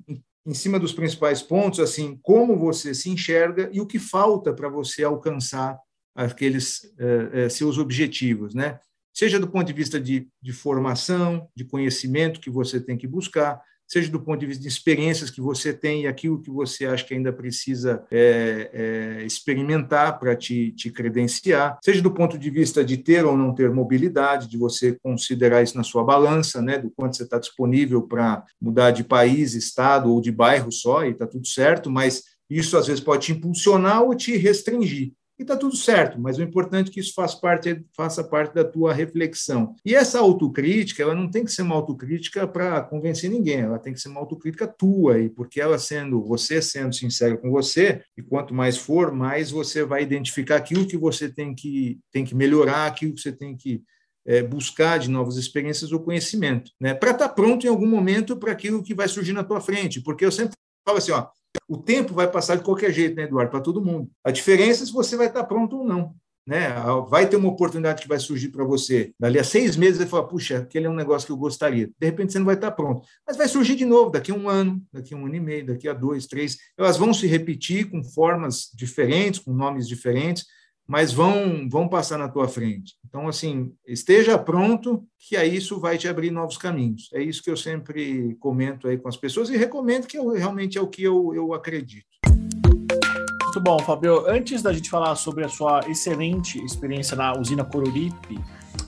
em 0.45 0.53
cima 0.53 0.79
dos 0.79 0.93
principais 0.93 1.41
pontos, 1.41 1.81
assim, 1.81 2.17
como 2.23 2.57
você 2.57 2.95
se 2.95 3.09
enxerga 3.09 3.69
e 3.73 3.81
o 3.81 3.85
que 3.85 3.99
falta 3.99 4.53
para 4.53 4.69
você 4.69 5.03
alcançar 5.03 5.77
aqueles 6.15 6.85
eh, 6.97 7.29
eh, 7.33 7.49
seus 7.49 7.77
objetivos, 7.77 8.55
né? 8.55 8.79
Seja 9.13 9.39
do 9.39 9.47
ponto 9.49 9.67
de 9.67 9.73
vista 9.73 9.99
de, 9.99 10.27
de 10.41 10.53
formação, 10.53 11.49
de 11.53 11.65
conhecimento 11.65 12.39
que 12.39 12.49
você 12.49 12.79
tem 12.79 12.97
que 12.97 13.07
buscar, 13.07 13.61
seja 13.87 14.11
do 14.11 14.19
ponto 14.19 14.39
de 14.39 14.45
vista 14.45 14.61
de 14.61 14.67
experiências 14.67 15.29
que 15.29 15.39
você 15.39 15.73
tem 15.73 16.03
e 16.03 16.07
aquilo 16.07 16.41
que 16.41 16.51
você 16.51 16.85
acha 16.85 17.05
que 17.05 17.13
ainda 17.13 17.31
precisa 17.31 18.03
é, 18.11 18.69
é, 18.73 19.25
experimentar 19.25 20.19
para 20.19 20.35
te, 20.35 20.71
te 20.71 20.91
credenciar, 20.91 21.77
seja 21.83 22.01
do 22.01 22.11
ponto 22.11 22.37
de 22.37 22.49
vista 22.49 22.83
de 22.83 22.97
ter 22.97 23.25
ou 23.25 23.37
não 23.37 23.55
ter 23.55 23.71
mobilidade, 23.71 24.47
de 24.47 24.57
você 24.57 24.97
considerar 25.01 25.63
isso 25.63 25.77
na 25.77 25.83
sua 25.83 26.03
balança, 26.03 26.61
né, 26.61 26.77
do 26.77 26.91
quanto 26.91 27.15
você 27.15 27.23
está 27.23 27.39
disponível 27.39 28.01
para 28.01 28.43
mudar 28.61 28.91
de 28.91 29.03
país, 29.03 29.53
estado 29.53 30.11
ou 30.11 30.19
de 30.19 30.31
bairro 30.31 30.71
só, 30.71 31.05
e 31.05 31.11
está 31.11 31.25
tudo 31.25 31.47
certo, 31.47 31.89
mas 31.89 32.23
isso 32.49 32.77
às 32.77 32.87
vezes 32.87 33.03
pode 33.03 33.25
te 33.25 33.31
impulsionar 33.31 34.03
ou 34.03 34.15
te 34.15 34.35
restringir 34.37 35.13
e 35.37 35.43
está 35.43 35.55
tudo 35.55 35.75
certo, 35.75 36.19
mas 36.19 36.37
o 36.37 36.41
importante 36.41 36.89
é 36.89 36.93
que 36.93 36.99
isso 36.99 37.13
faça 37.13 37.37
parte, 37.37 37.85
faça 37.95 38.23
parte 38.23 38.55
da 38.55 38.63
tua 38.63 38.91
reflexão. 38.91 39.75
E 39.85 39.93
essa 39.93 40.19
autocrítica, 40.19 41.03
ela 41.03 41.13
não 41.13 41.29
tem 41.29 41.45
que 41.45 41.51
ser 41.51 41.61
uma 41.61 41.75
autocrítica 41.75 42.47
para 42.47 42.81
convencer 42.81 43.29
ninguém, 43.29 43.59
ela 43.59 43.77
tem 43.77 43.93
que 43.93 43.99
ser 43.99 44.09
uma 44.09 44.19
autocrítica 44.19 44.67
tua, 44.67 45.19
e 45.19 45.29
porque 45.29 45.61
ela 45.61 45.77
sendo, 45.77 46.23
você 46.23 46.61
sendo 46.61 46.95
sincero 46.95 47.37
com 47.37 47.51
você, 47.51 48.01
e 48.17 48.23
quanto 48.23 48.53
mais 48.53 48.77
for, 48.77 49.11
mais 49.11 49.51
você 49.51 49.83
vai 49.83 50.01
identificar 50.01 50.55
aquilo 50.55 50.87
que 50.87 50.97
você 50.97 51.29
tem 51.29 51.53
que, 51.53 51.99
tem 52.11 52.25
que 52.25 52.33
melhorar, 52.33 52.87
aquilo 52.87 53.13
que 53.13 53.21
você 53.21 53.31
tem 53.31 53.55
que 53.55 53.83
é, 54.25 54.41
buscar 54.41 54.97
de 54.97 55.09
novas 55.09 55.37
experiências 55.37 55.91
ou 55.91 55.99
conhecimento, 55.99 56.71
né? 56.79 56.93
para 56.93 57.11
estar 57.11 57.29
tá 57.29 57.33
pronto 57.33 57.65
em 57.65 57.69
algum 57.69 57.87
momento 57.87 58.35
para 58.35 58.51
aquilo 58.51 58.83
que 58.83 58.95
vai 58.95 59.07
surgir 59.07 59.33
na 59.33 59.43
tua 59.43 59.61
frente, 59.61 60.01
porque 60.01 60.25
eu 60.25 60.31
sempre 60.31 60.53
falo 60.83 60.97
assim, 60.97 61.11
ó, 61.11 61.27
o 61.67 61.77
tempo 61.77 62.13
vai 62.13 62.29
passar 62.29 62.55
de 62.55 62.63
qualquer 62.63 62.91
jeito, 62.91 63.15
né, 63.15 63.23
Eduardo? 63.23 63.51
Para 63.51 63.61
todo 63.61 63.83
mundo. 63.83 64.09
A 64.23 64.31
diferença 64.31 64.83
é 64.83 64.85
se 64.85 64.93
você 64.93 65.15
vai 65.15 65.27
estar 65.27 65.43
pronto 65.45 65.77
ou 65.77 65.83
não. 65.85 66.15
Né? 66.45 66.69
Vai 67.09 67.27
ter 67.27 67.35
uma 67.35 67.49
oportunidade 67.49 68.01
que 68.01 68.07
vai 68.07 68.19
surgir 68.19 68.47
para 68.49 68.63
você. 68.63 69.11
Dali 69.19 69.37
a 69.37 69.43
seis 69.43 69.75
meses, 69.75 69.97
você 69.97 70.05
fala, 70.05 70.25
puxa, 70.25 70.59
aquele 70.59 70.85
é 70.85 70.89
um 70.89 70.95
negócio 70.95 71.25
que 71.25 71.31
eu 71.33 71.37
gostaria. 71.37 71.87
De 71.87 72.05
repente, 72.05 72.31
você 72.31 72.39
não 72.39 72.45
vai 72.45 72.55
estar 72.55 72.71
pronto. 72.71 73.05
Mas 73.27 73.35
vai 73.35 73.49
surgir 73.49 73.75
de 73.75 73.83
novo 73.83 74.11
daqui 74.11 74.31
a 74.31 74.33
um 74.33 74.47
ano, 74.47 74.81
daqui 74.93 75.13
a 75.13 75.17
um 75.17 75.25
ano 75.25 75.35
e 75.35 75.41
meio, 75.41 75.65
daqui 75.65 75.89
a 75.89 75.93
dois, 75.93 76.25
três. 76.25 76.57
Elas 76.77 76.95
vão 76.95 77.13
se 77.13 77.27
repetir 77.27 77.89
com 77.89 78.01
formas 78.01 78.69
diferentes, 78.73 79.41
com 79.41 79.51
nomes 79.51 79.89
diferentes, 79.89 80.45
mas 80.87 81.11
vão, 81.11 81.67
vão 81.69 81.87
passar 81.87 82.17
na 82.17 82.29
tua 82.29 82.47
frente. 82.47 82.95
Então, 83.05 83.27
assim, 83.27 83.73
esteja 83.85 84.37
pronto, 84.37 85.03
que 85.19 85.35
aí 85.35 85.55
isso 85.55 85.79
vai 85.79 85.97
te 85.97 86.07
abrir 86.07 86.31
novos 86.31 86.57
caminhos. 86.57 87.09
É 87.13 87.21
isso 87.21 87.43
que 87.43 87.51
eu 87.51 87.57
sempre 87.57 88.35
comento 88.39 88.87
aí 88.87 88.97
com 88.97 89.09
as 89.09 89.17
pessoas 89.17 89.49
e 89.49 89.57
recomendo 89.57 90.07
que 90.07 90.17
eu, 90.17 90.29
realmente 90.29 90.77
é 90.77 90.81
o 90.81 90.87
que 90.87 91.03
eu, 91.03 91.33
eu 91.35 91.53
acredito. 91.53 92.07
Muito 92.25 93.61
bom, 93.61 93.79
Fabio. 93.79 94.29
Antes 94.29 94.61
da 94.61 94.71
gente 94.71 94.89
falar 94.89 95.15
sobre 95.15 95.43
a 95.43 95.49
sua 95.49 95.81
excelente 95.89 96.63
experiência 96.63 97.17
na 97.17 97.37
usina 97.37 97.65
Coruripe, 97.65 98.39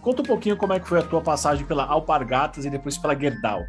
conta 0.01 0.21
um 0.21 0.25
pouquinho 0.25 0.55
como 0.55 0.73
é 0.73 0.79
que 0.79 0.87
foi 0.87 0.99
a 0.99 1.03
tua 1.03 1.21
passagem 1.21 1.65
pela 1.65 1.85
Alpargatas 1.85 2.65
e 2.65 2.69
depois 2.69 2.97
pela 2.97 3.19
Gerdau. 3.19 3.61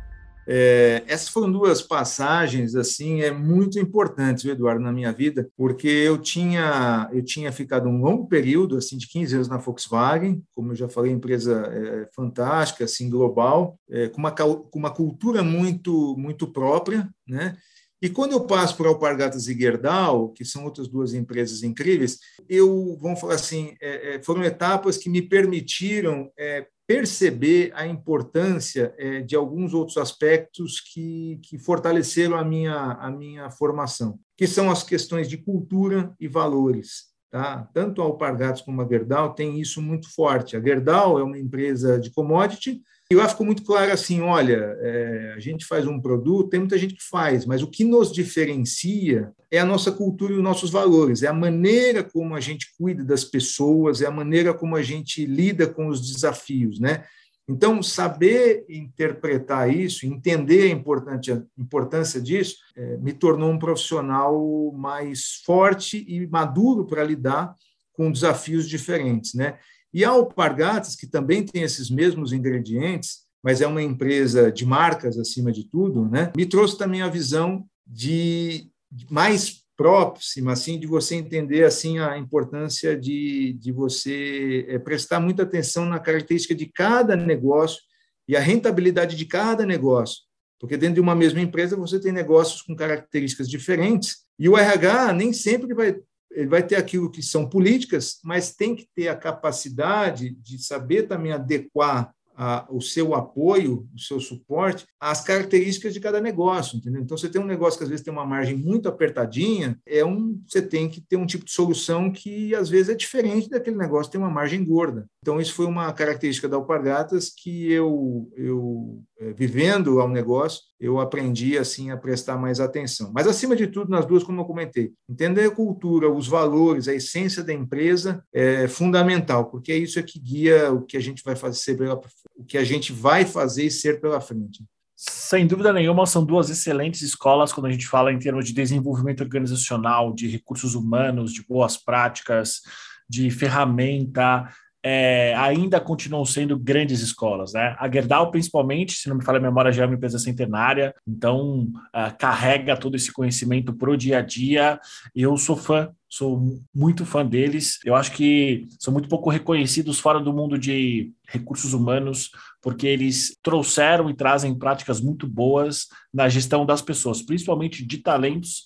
É, 0.53 1.05
essas 1.07 1.29
foram 1.29 1.49
duas 1.53 1.81
passagens 1.81 2.75
assim 2.75 3.21
é 3.21 3.31
muito 3.31 3.79
importantes, 3.79 4.45
Eduardo, 4.45 4.83
na 4.83 4.91
minha 4.91 5.13
vida, 5.13 5.49
porque 5.57 5.87
eu 5.87 6.19
tinha 6.19 7.09
eu 7.13 7.23
tinha 7.25 7.53
ficado 7.53 7.89
um 7.89 8.01
longo 8.01 8.27
período 8.27 8.77
assim 8.77 8.99
de 8.99 9.07
15 9.07 9.37
anos 9.37 9.49
na 9.49 9.59
Volkswagen, 9.59 10.43
como 10.53 10.73
eu 10.73 10.75
já 10.75 10.89
falei, 10.89 11.13
empresa 11.13 11.71
é, 11.73 12.09
fantástica, 12.13 12.85
assim 12.85 13.09
global, 13.09 13.79
é, 13.89 14.09
com 14.09 14.19
uma 14.19 14.33
com 14.33 14.79
uma 14.79 14.91
cultura 14.91 15.41
muito 15.45 16.17
muito 16.19 16.49
própria, 16.49 17.09
né? 17.29 17.57
E 18.03 18.09
quando 18.09 18.33
eu 18.33 18.47
passo 18.47 18.77
para 18.77 18.89
Alpargatas 18.89 19.47
e 19.47 19.57
Gerdau, 19.57 20.31
que 20.31 20.45
são 20.45 20.65
outras 20.65 20.89
duas 20.89 21.13
empresas 21.13 21.63
incríveis, 21.63 22.19
eu, 22.49 22.97
vamos 22.99 23.21
falar 23.21 23.35
assim, 23.35 23.75
é, 23.81 24.17
é, 24.17 24.23
foram 24.23 24.43
etapas 24.43 24.97
que 24.97 25.11
me 25.11 25.21
permitiram 25.21 26.33
é, 26.37 26.67
perceber 26.91 27.71
a 27.77 27.87
importância 27.87 28.93
é, 28.99 29.21
de 29.21 29.37
alguns 29.37 29.73
outros 29.73 29.97
aspectos 29.97 30.81
que, 30.81 31.39
que 31.45 31.57
fortaleceram 31.57 32.37
a 32.37 32.45
minha, 32.45 32.75
a 32.75 33.09
minha 33.13 33.49
formação, 33.49 34.19
que 34.37 34.45
são 34.45 34.69
as 34.69 34.83
questões 34.83 35.29
de 35.29 35.37
cultura 35.37 36.13
e 36.19 36.27
valores. 36.27 37.05
Tá? 37.31 37.71
Tanto 37.73 38.03
a 38.03 38.05
Alpargatas 38.05 38.61
como 38.63 38.83
a 38.83 38.89
Gerdau 38.89 39.33
têm 39.35 39.61
isso 39.61 39.81
muito 39.81 40.13
forte. 40.13 40.57
A 40.57 40.61
Gerdau 40.61 41.17
é 41.17 41.23
uma 41.23 41.39
empresa 41.39 41.97
de 41.97 42.11
commodity, 42.11 42.83
e 43.13 43.17
lá 43.17 43.29
ficou 43.29 43.45
muito 43.45 43.65
claro 43.65 43.93
assim: 43.93 44.21
olha, 44.21 44.77
é, 44.81 45.35
a 45.37 45.41
gente 45.41 45.67
faz 45.67 45.87
um 45.87 46.01
produto, 46.01 46.51
tem 46.51 46.61
muita 46.61 46.79
gente 46.79 46.95
que 46.95 47.03
faz, 47.03 47.45
mas 47.45 47.61
o 47.61 47.67
que 47.67 47.85
nos 47.85 48.13
diferencia 48.13 49.33
é 49.51 49.59
a 49.59 49.65
nossa 49.65 49.91
cultura 49.91 50.33
e 50.33 50.37
os 50.37 50.43
nossos 50.43 50.71
valores, 50.71 51.25
é 51.25 51.27
a 51.27 51.33
maneira 51.33 52.05
como 52.05 52.37
a 52.37 52.41
gente 52.41 52.73
cuida 52.79 53.03
das 53.03 53.25
pessoas, 53.25 54.01
é 54.01 54.07
a 54.07 54.13
maneira 54.13 54.55
como 54.55 54.77
a 54.77 54.83
gente 54.83 55.27
lida 55.27 55.67
com 55.67 55.89
os 55.89 56.01
desafios, 56.01 56.79
né? 56.79 57.05
Então, 57.49 57.83
saber 57.83 58.65
interpretar 58.69 59.75
isso, 59.75 60.07
entender 60.07 60.71
a 60.71 61.43
importância 61.59 62.21
disso, 62.21 62.59
é, 62.77 62.97
me 62.99 63.13
tornou 63.13 63.51
um 63.51 63.59
profissional 63.59 64.73
mais 64.73 65.43
forte 65.45 66.05
e 66.07 66.29
maduro 66.29 66.87
para 66.87 67.03
lidar 67.03 67.57
com 67.93 68.13
desafios 68.13 68.69
diferentes, 68.69 69.35
né? 69.35 69.59
E 69.93 70.05
a 70.05 70.11
Alpargatas, 70.11 70.95
que 70.95 71.07
também 71.07 71.45
tem 71.45 71.63
esses 71.63 71.91
mesmos 71.91 72.33
ingredientes, 72.33 73.21
mas 73.43 73.61
é 73.61 73.67
uma 73.67 73.83
empresa 73.83 74.53
de 74.53 74.65
marcas 74.65 75.19
acima 75.19 75.51
de 75.51 75.65
tudo, 75.65 76.09
né? 76.09 76.33
me 76.37 76.47
trouxe 76.47 76.77
também 76.77 77.03
a 77.03 77.09
visão 77.09 77.65
de 77.87 78.69
mais 79.11 79.65
próxima, 79.77 80.53
assim, 80.53 80.79
de 80.79 80.87
você 80.87 81.15
entender 81.15 81.65
assim 81.65 81.99
a 81.99 82.19
importância 82.19 82.95
de, 82.95 83.55
de 83.55 83.73
você 83.73 84.67
é, 84.69 84.79
prestar 84.79 85.21
muita 85.21 85.43
atenção 85.43 85.87
na 85.87 85.99
característica 85.99 86.55
de 86.55 86.67
cada 86.67 87.17
negócio 87.17 87.81
e 88.29 88.37
a 88.37 88.41
rentabilidade 88.41 89.17
de 89.17 89.25
cada 89.25 89.65
negócio. 89.65 90.19
Porque 90.59 90.77
dentro 90.77 90.97
de 90.97 91.01
uma 91.01 91.15
mesma 91.15 91.41
empresa 91.41 91.77
você 91.77 91.99
tem 91.99 92.13
negócios 92.13 92.61
com 92.61 92.77
características 92.77 93.49
diferentes 93.49 94.19
e 94.39 94.51
o 94.51 94.59
RH 94.59 95.15
nem 95.15 95.33
sempre 95.33 95.73
vai 95.73 95.97
ele 96.31 96.49
vai 96.49 96.65
ter 96.65 96.77
aquilo 96.77 97.11
que 97.11 97.23
são 97.23 97.49
políticas, 97.49 98.19
mas 98.23 98.55
tem 98.55 98.77
que 98.77 98.89
ter 98.95 99.09
a 99.09 99.17
capacidade 99.17 100.31
de 100.31 100.59
saber 100.59 101.05
também 101.09 101.33
adequar 101.33 102.15
a, 102.43 102.67
o 102.71 102.81
seu 102.81 103.15
apoio, 103.15 103.87
o 103.95 103.99
seu 103.99 104.19
suporte 104.19 104.87
às 104.99 105.21
características 105.21 105.93
de 105.93 106.01
cada 106.01 106.23
negócio, 106.23 106.79
entendeu? 106.79 107.03
Então, 107.03 107.15
você 107.15 107.29
tem 107.29 107.39
um 107.39 107.47
negócio 107.47 107.77
que 107.79 107.85
às 107.85 107.91
vezes 107.91 108.03
tem 108.03 108.11
uma 108.11 108.25
margem 108.25 108.57
muito 108.57 108.89
apertadinha, 108.89 109.79
é 109.87 110.03
um, 110.03 110.41
você 110.49 110.63
tem 110.63 110.89
que 110.89 111.03
ter 111.03 111.17
um 111.17 111.27
tipo 111.27 111.45
de 111.45 111.53
solução 111.53 112.11
que 112.11 112.55
às 112.55 112.71
vezes 112.71 112.89
é 112.89 112.95
diferente 112.95 113.51
daquele 113.51 113.77
negócio 113.77 114.07
que 114.07 114.13
tem 114.13 114.21
uma 114.21 114.33
margem 114.33 114.65
gorda. 114.65 115.05
Então, 115.21 115.39
isso 115.39 115.53
foi 115.53 115.67
uma 115.67 115.93
característica 115.93 116.49
da 116.49 116.57
Alpargatas 116.57 117.29
que 117.29 117.71
eu, 117.71 118.33
eu 118.35 119.03
é, 119.19 119.35
vivendo 119.35 120.01
ao 120.01 120.09
negócio, 120.09 120.63
eu 120.81 120.99
aprendi 120.99 121.59
assim 121.59 121.91
a 121.91 121.97
prestar 121.97 122.39
mais 122.39 122.59
atenção. 122.59 123.13
Mas 123.15 123.27
acima 123.27 123.55
de 123.55 123.67
tudo, 123.67 123.91
nas 123.91 124.07
duas, 124.07 124.25
como 124.25 124.41
eu 124.41 124.47
comentei, 124.47 124.93
entender 125.11 125.45
a 125.45 125.51
cultura, 125.51 126.11
os 126.11 126.27
valores, 126.27 126.89
a 126.89 126.95
essência 126.95 127.45
da 127.45 127.53
empresa 127.53 128.25
é 128.33 128.67
fundamental, 128.67 129.51
porque 129.51 129.73
é 129.73 129.77
isso 129.77 129.99
é 129.99 130.03
que 130.03 130.19
guia 130.19 130.73
o 130.73 130.81
que 130.81 130.97
a 130.97 131.01
gente 131.01 131.23
vai 131.23 131.37
fazer 131.37 131.75
pela, 131.77 132.01
o 132.41 132.45
que 132.45 132.57
a 132.57 132.65
gente 132.65 132.93
vai 132.93 133.25
fazer 133.25 133.65
e 133.65 133.71
ser 133.71 134.01
pela 134.01 134.21
frente. 134.21 134.65
Sem 134.97 135.47
dúvida 135.47 135.73
nenhuma, 135.73 136.05
são 136.07 136.25
duas 136.25 136.51
excelentes 136.51 137.03
escolas 137.03 137.53
quando 137.53 137.67
a 137.67 137.71
gente 137.71 137.87
fala 137.87 138.13
em 138.13 138.19
termos 138.19 138.45
de 138.47 138.53
desenvolvimento 138.53 139.23
organizacional, 139.23 140.13
de 140.13 140.29
recursos 140.29 140.75
humanos, 140.75 141.33
de 141.33 141.43
boas 141.47 141.77
práticas, 141.77 142.61
de 143.09 143.31
ferramenta, 143.31 144.49
é, 144.83 145.35
ainda 145.37 145.79
continuam 145.81 146.25
sendo 146.25 146.59
grandes 146.59 147.01
escolas, 147.03 147.53
né? 147.53 147.77
A 147.79 147.91
Gerdau, 147.91 148.31
principalmente, 148.31 148.95
se 148.95 149.09
não 149.09 149.17
me 149.17 149.25
falha 149.25 149.39
a 149.39 149.43
memória, 149.43 149.73
já 149.73 149.83
é 149.83 149.87
uma 149.87 149.95
empresa 149.95 150.19
centenária, 150.19 150.95
então 151.07 151.63
uh, 151.95 152.17
carrega 152.19 152.77
todo 152.77 152.97
esse 152.97 153.13
conhecimento 153.13 153.75
para 153.75 153.91
o 153.91 153.97
dia 153.97 154.19
a 154.19 154.23
dia. 154.23 154.81
Eu 155.15 155.37
sou 155.37 155.57
fã, 155.57 155.91
sou 156.11 156.61
muito 156.75 157.07
fã 157.07 157.25
deles. 157.25 157.79
Eu 157.85 157.95
acho 157.95 158.13
que 158.13 158.67
são 158.81 158.93
muito 158.93 159.09
pouco 159.09 159.31
reconhecidos 159.31 160.01
fora 160.01 160.19
do 160.19 160.33
mundo 160.33 160.59
de 160.59 161.13
recursos 161.29 161.73
humanos, 161.73 162.31
porque 162.61 162.87
eles 162.87 163.39
trouxeram 163.43 164.11
e 164.11 164.15
trazem 164.15 164.59
práticas 164.59 165.01
muito 165.01 165.27
boas 165.27 165.87
na 166.13 166.29
gestão 166.29 166.67
das 166.67 166.83
pessoas, 166.83 167.23
principalmente 167.23 167.87
de 167.87 167.99
talentos 167.99 168.65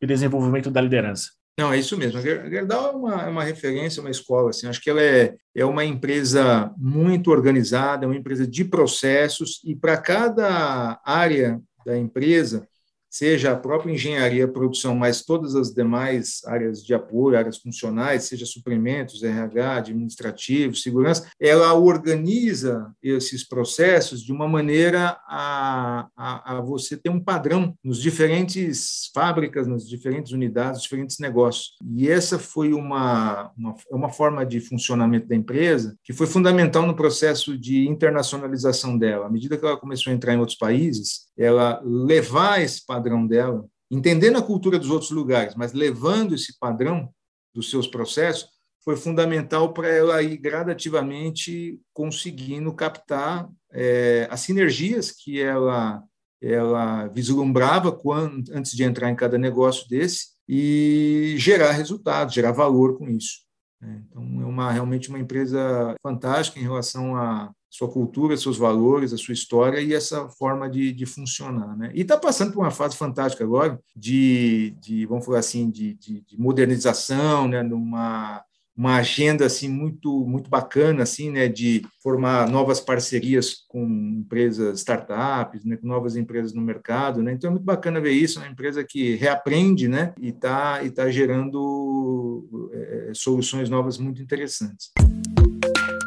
e 0.00 0.06
desenvolvimento 0.06 0.70
da 0.70 0.80
liderança. 0.80 1.28
Não, 1.58 1.72
é 1.72 1.78
isso 1.78 1.96
mesmo. 1.96 2.18
A 2.18 2.22
Gerdau 2.22 2.90
é 2.90 2.96
uma, 2.96 3.22
é 3.22 3.28
uma 3.28 3.44
referência, 3.44 4.00
uma 4.00 4.10
escola. 4.10 4.50
Assim. 4.50 4.66
Acho 4.66 4.80
que 4.80 4.90
ela 4.90 5.00
é, 5.00 5.34
é 5.54 5.64
uma 5.64 5.84
empresa 5.84 6.70
muito 6.76 7.30
organizada, 7.30 8.04
é 8.04 8.08
uma 8.08 8.16
empresa 8.16 8.46
de 8.46 8.64
processos, 8.64 9.62
e 9.64 9.74
para 9.74 9.96
cada 9.96 11.00
área 11.04 11.60
da 11.84 11.96
empresa, 11.96 12.68
seja 13.16 13.52
a 13.52 13.56
própria 13.56 13.92
engenharia, 13.92 14.46
produção, 14.46 14.94
mas 14.94 15.24
todas 15.24 15.54
as 15.54 15.72
demais 15.72 16.42
áreas 16.44 16.84
de 16.84 16.92
apoio, 16.92 17.38
áreas 17.38 17.56
funcionais, 17.56 18.24
seja 18.24 18.44
suprimentos, 18.44 19.22
RH, 19.22 19.76
administrativo, 19.76 20.76
segurança, 20.76 21.26
ela 21.40 21.72
organiza 21.72 22.92
esses 23.02 23.42
processos 23.42 24.22
de 24.22 24.32
uma 24.32 24.46
maneira 24.46 25.16
a, 25.26 26.08
a, 26.14 26.58
a 26.58 26.60
você 26.60 26.94
ter 26.94 27.08
um 27.08 27.18
padrão 27.18 27.74
nos 27.82 28.02
diferentes 28.02 29.10
fábricas, 29.14 29.66
nas 29.66 29.88
diferentes 29.88 30.32
unidades, 30.32 30.82
diferentes 30.82 31.18
negócios. 31.18 31.70
E 31.96 32.10
essa 32.10 32.38
foi 32.38 32.74
uma, 32.74 33.50
uma, 33.56 33.74
uma 33.90 34.08
forma 34.10 34.44
de 34.44 34.60
funcionamento 34.60 35.26
da 35.26 35.34
empresa 35.34 35.96
que 36.04 36.12
foi 36.12 36.26
fundamental 36.26 36.86
no 36.86 36.94
processo 36.94 37.56
de 37.56 37.88
internacionalização 37.88 38.98
dela. 38.98 39.26
À 39.26 39.30
medida 39.30 39.56
que 39.56 39.64
ela 39.64 39.78
começou 39.78 40.12
a 40.12 40.14
entrar 40.14 40.34
em 40.34 40.38
outros 40.38 40.58
países, 40.58 41.25
ela 41.36 41.80
levar 41.84 42.62
esse 42.62 42.84
padrão 42.84 43.26
dela, 43.26 43.66
entendendo 43.90 44.36
a 44.36 44.42
cultura 44.42 44.78
dos 44.78 44.90
outros 44.90 45.10
lugares, 45.10 45.54
mas 45.54 45.72
levando 45.72 46.34
esse 46.34 46.58
padrão 46.58 47.10
dos 47.54 47.70
seus 47.70 47.86
processos, 47.86 48.48
foi 48.82 48.96
fundamental 48.96 49.72
para 49.72 49.88
ela 49.88 50.22
ir 50.22 50.36
gradativamente 50.36 51.80
conseguindo 51.92 52.72
captar 52.72 53.48
é, 53.72 54.28
as 54.30 54.40
sinergias 54.40 55.10
que 55.10 55.40
ela 55.40 56.02
ela 56.40 57.08
vislumbrava 57.08 57.90
quando, 57.90 58.50
antes 58.52 58.72
de 58.72 58.84
entrar 58.84 59.10
em 59.10 59.16
cada 59.16 59.38
negócio 59.38 59.88
desse 59.88 60.28
e 60.48 61.34
gerar 61.38 61.72
resultados, 61.72 62.34
gerar 62.34 62.52
valor 62.52 62.96
com 62.98 63.08
isso. 63.08 63.40
Né? 63.80 64.02
Então, 64.06 64.22
é 64.42 64.44
uma, 64.44 64.70
realmente 64.70 65.08
uma 65.08 65.18
empresa 65.18 65.94
fantástica 66.02 66.60
em 66.60 66.62
relação 66.62 67.16
a, 67.16 67.50
sua 67.68 67.90
cultura, 67.90 68.36
seus 68.36 68.56
valores, 68.56 69.12
a 69.12 69.16
sua 69.16 69.34
história 69.34 69.80
e 69.80 69.92
essa 69.92 70.28
forma 70.28 70.68
de, 70.68 70.92
de 70.92 71.06
funcionar. 71.06 71.76
Né? 71.76 71.90
E 71.94 72.02
está 72.02 72.16
passando 72.16 72.52
por 72.52 72.60
uma 72.60 72.70
fase 72.70 72.96
fantástica 72.96 73.44
agora 73.44 73.78
de, 73.94 74.74
de 74.80 75.06
vamos 75.06 75.24
falar 75.24 75.40
assim, 75.40 75.70
de, 75.70 75.94
de, 75.94 76.20
de 76.22 76.40
modernização, 76.40 77.48
né? 77.48 77.62
numa 77.62 78.44
uma 78.76 78.96
agenda 78.96 79.46
assim 79.46 79.68
muito 79.68 80.26
muito 80.26 80.50
bacana 80.50 81.02
assim 81.02 81.30
né 81.30 81.48
de 81.48 81.82
formar 82.02 82.48
novas 82.48 82.78
parcerias 82.78 83.64
com 83.66 83.82
empresas 84.20 84.80
startups 84.80 85.64
né 85.64 85.78
com 85.78 85.86
novas 85.86 86.14
empresas 86.14 86.52
no 86.52 86.60
mercado 86.60 87.22
né 87.22 87.32
então 87.32 87.48
é 87.48 87.52
muito 87.52 87.64
bacana 87.64 88.00
ver 88.00 88.12
isso 88.12 88.38
uma 88.38 88.48
empresa 88.48 88.84
que 88.84 89.14
reaprende 89.14 89.88
né 89.88 90.12
e 90.20 90.28
está 90.28 90.84
e 90.84 90.90
tá 90.90 91.10
gerando 91.10 92.70
é, 92.70 93.12
soluções 93.14 93.70
novas 93.70 93.96
muito 93.96 94.20
interessantes 94.20 94.92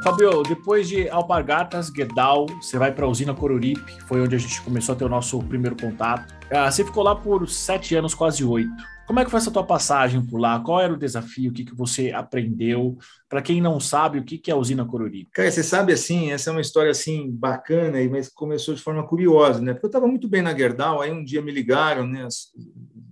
Fabio, 0.01 0.43
depois 0.43 0.87
de 0.87 1.09
Alpargatas, 1.09 1.89
Guedal, 1.89 2.45
você 2.61 2.77
vai 2.77 2.89
para 2.89 3.05
a 3.05 3.09
usina 3.09 3.33
Coruripe, 3.33 4.01
foi 4.07 4.21
onde 4.21 4.33
a 4.33 4.39
gente 4.39 4.61
começou 4.61 4.95
a 4.95 4.97
ter 4.97 5.03
o 5.03 5.09
nosso 5.09 5.37
primeiro 5.43 5.75
contato. 5.75 6.33
Ah, 6.49 6.71
você 6.71 6.85
ficou 6.85 7.03
lá 7.03 7.13
por 7.13 7.47
sete 7.49 7.95
anos, 7.95 8.13
quase 8.13 8.43
oito. 8.43 8.71
Como 9.05 9.19
é 9.19 9.25
que 9.25 9.31
foi 9.31 9.39
essa 9.39 9.51
tua 9.51 9.65
passagem 9.65 10.25
por 10.25 10.39
lá? 10.39 10.59
Qual 10.59 10.79
era 10.79 10.93
o 10.93 10.97
desafio? 10.97 11.51
O 11.51 11.53
que, 11.53 11.65
que 11.65 11.75
você 11.75 12.11
aprendeu? 12.11 12.97
Para 13.27 13.41
quem 13.41 13.59
não 13.59 13.77
sabe, 13.77 14.19
o 14.19 14.23
que, 14.23 14.37
que 14.37 14.49
é 14.49 14.53
a 14.53 14.57
usina 14.57 14.85
Coruripe? 14.85 15.31
Cara, 15.33 15.51
você 15.51 15.63
sabe 15.63 15.91
assim, 15.91 16.31
essa 16.31 16.49
é 16.49 16.53
uma 16.53 16.61
história 16.61 16.91
assim 16.91 17.29
bacana, 17.29 17.97
mas 18.09 18.29
começou 18.29 18.73
de 18.73 18.81
forma 18.81 19.05
curiosa, 19.05 19.59
né? 19.61 19.73
Porque 19.73 19.87
eu 19.87 19.89
estava 19.89 20.07
muito 20.07 20.29
bem 20.29 20.41
na 20.41 20.55
Gerdau, 20.55 21.01
aí 21.01 21.11
um 21.11 21.25
dia 21.25 21.41
me 21.41 21.51
ligaram, 21.51 22.07
né? 22.07 22.23
As, 22.23 22.53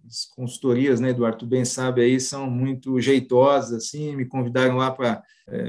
as 0.07 0.25
consultorias, 0.33 1.01
né, 1.01 1.09
Eduardo, 1.09 1.39
tu 1.39 1.45
bem 1.45 1.65
sabe 1.65 2.01
aí, 2.01 2.17
são 2.17 2.49
muito 2.49 3.01
jeitosas, 3.01 3.73
assim, 3.73 4.15
me 4.15 4.23
convidaram 4.23 4.77
lá 4.77 4.89
para 4.89 5.21